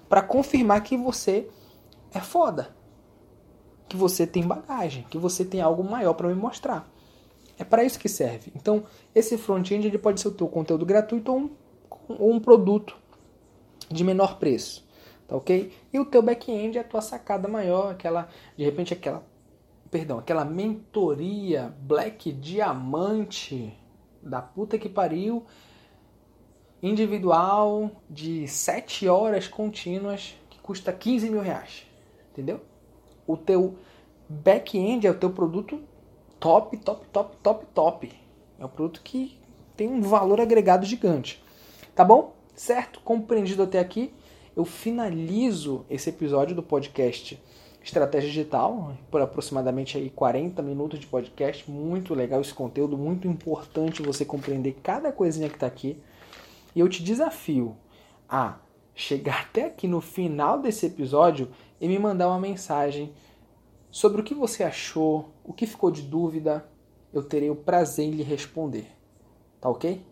para 0.09 0.23
confirmar 0.23 0.83
que 0.83 0.97
você 0.97 1.51
é 2.15 2.19
foda. 2.19 2.75
Que 3.87 3.95
você 3.95 4.27
tem 4.27 4.47
bagagem, 4.47 5.05
que 5.11 5.19
você 5.19 5.45
tem 5.45 5.61
algo 5.61 5.85
maior 5.85 6.15
para 6.15 6.29
me 6.29 6.35
mostrar. 6.35 6.91
É 7.59 7.65
para 7.65 7.85
isso 7.85 7.99
que 7.99 8.09
serve. 8.09 8.51
Então, 8.57 8.85
esse 9.15 9.37
front-end 9.37 9.87
ele 9.87 9.99
pode 9.99 10.19
ser 10.19 10.29
o 10.29 10.33
teu 10.33 10.49
conteúdo 10.49 10.87
gratuito 10.87 11.31
ou 11.31 11.39
um, 11.39 11.51
ou 12.09 12.33
um 12.33 12.41
produto 12.41 12.97
de 13.91 14.03
menor 14.03 14.39
preço, 14.39 14.89
tá 15.27 15.37
ok? 15.37 15.71
E 15.93 16.01
o 16.01 16.07
teu 16.07 16.23
back-end 16.23 16.79
é 16.79 16.81
a 16.81 16.85
tua 16.85 17.03
sacada 17.03 17.49
maior, 17.49 17.93
aquela, 17.93 18.29
de 18.57 18.65
repente 18.65 18.95
aquela, 18.95 19.23
perdão, 19.91 20.19
aquela 20.19 20.45
mentoria 20.45 21.75
black 21.83 22.33
diamante 22.33 23.77
da 24.23 24.41
puta 24.41 24.79
que 24.79 24.89
pariu, 24.89 25.45
individual 26.83 27.91
de 28.09 28.47
7 28.47 29.09
horas 29.09 29.49
contínuas 29.49 30.37
que 30.49 30.59
custa 30.61 30.93
15 30.93 31.31
mil 31.31 31.41
reais, 31.41 31.87
entendeu? 32.33 32.61
O 33.27 33.37
teu 33.37 33.77
back-end 34.29 35.07
é 35.07 35.11
o 35.11 35.19
teu 35.19 35.31
produto 35.31 35.81
top, 36.39 36.77
top, 36.79 37.07
top, 37.13 37.37
top, 37.43 37.67
top. 37.75 38.13
É 38.59 38.65
um 38.65 38.69
produto 38.69 39.01
que 39.03 39.39
tem 39.77 39.89
um 39.89 40.01
valor 40.01 40.41
agregado 40.41 40.87
gigante. 40.87 41.43
Tá 41.95 42.05
bom? 42.05 42.35
Certo? 42.55 43.01
Compreendido 43.01 43.63
até 43.63 43.79
aqui, 43.79 44.13
eu 44.57 44.65
finalizo 44.65 45.85
esse 45.89 46.11
episódio 46.11 46.55
do 46.55 46.63
podcast 46.63 47.41
Estratégia 47.89 48.29
Digital, 48.29 48.93
por 49.11 49.23
aproximadamente 49.23 49.97
aí 49.97 50.11
40 50.11 50.61
minutos 50.63 51.01
de 51.01 51.07
podcast. 51.07 51.69
Muito 51.71 52.13
legal 52.15 52.39
esse 52.39 52.53
conteúdo, 52.53 52.99
muito 52.99 53.27
importante 53.27 54.03
você 54.03 54.27
compreender 54.27 54.77
cada 54.83 55.11
coisinha 55.11 55.49
que 55.49 55.55
está 55.55 55.67
aqui. 55.67 55.99
E 56.77 56.81
eu 56.81 56.89
te 56.89 57.03
desafio 57.03 57.75
a 58.29 58.59
chegar 58.95 59.41
até 59.41 59.65
aqui 59.65 59.89
no 59.89 60.03
final 60.03 60.61
desse 60.61 60.85
episódio 60.85 61.49
e 61.81 61.89
me 61.89 61.99
mandar 61.99 62.29
uma 62.29 62.39
mensagem 62.39 63.11
sobre 63.91 64.21
o 64.21 64.25
que 64.25 64.35
você 64.35 64.63
achou, 64.63 65.31
o 65.43 65.55
que 65.55 65.67
ficou 65.67 65.91
de 65.91 66.03
dúvida. 66.03 66.69
Eu 67.11 67.23
terei 67.23 67.49
o 67.49 67.57
prazer 67.57 68.05
em 68.05 68.11
lhe 68.11 68.23
responder. 68.23 68.87
Tá 69.63 69.71
ok? 69.71 70.05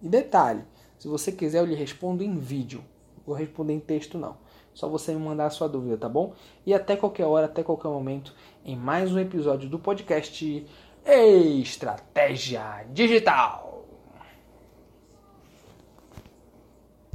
E 0.00 0.08
detalhe, 0.08 0.62
se 1.00 1.08
você 1.08 1.32
quiser, 1.32 1.58
eu 1.58 1.66
lhe 1.66 1.74
respondo 1.74 2.22
em 2.22 2.38
vídeo. 2.38 2.84
Vou 3.26 3.34
responder 3.34 3.72
em 3.72 3.80
texto, 3.80 4.18
não. 4.18 4.36
Só 4.74 4.88
você 4.88 5.12
me 5.12 5.20
mandar 5.20 5.46
a 5.46 5.50
sua 5.50 5.68
dúvida, 5.68 5.96
tá 5.96 6.08
bom? 6.08 6.34
E 6.66 6.74
até 6.74 6.96
qualquer 6.96 7.26
hora, 7.26 7.46
até 7.46 7.62
qualquer 7.62 7.88
momento, 7.88 8.34
em 8.64 8.76
mais 8.76 9.12
um 9.12 9.18
episódio 9.18 9.68
do 9.68 9.78
podcast 9.78 10.66
Estratégia 11.06 12.84
Digital. 12.92 13.73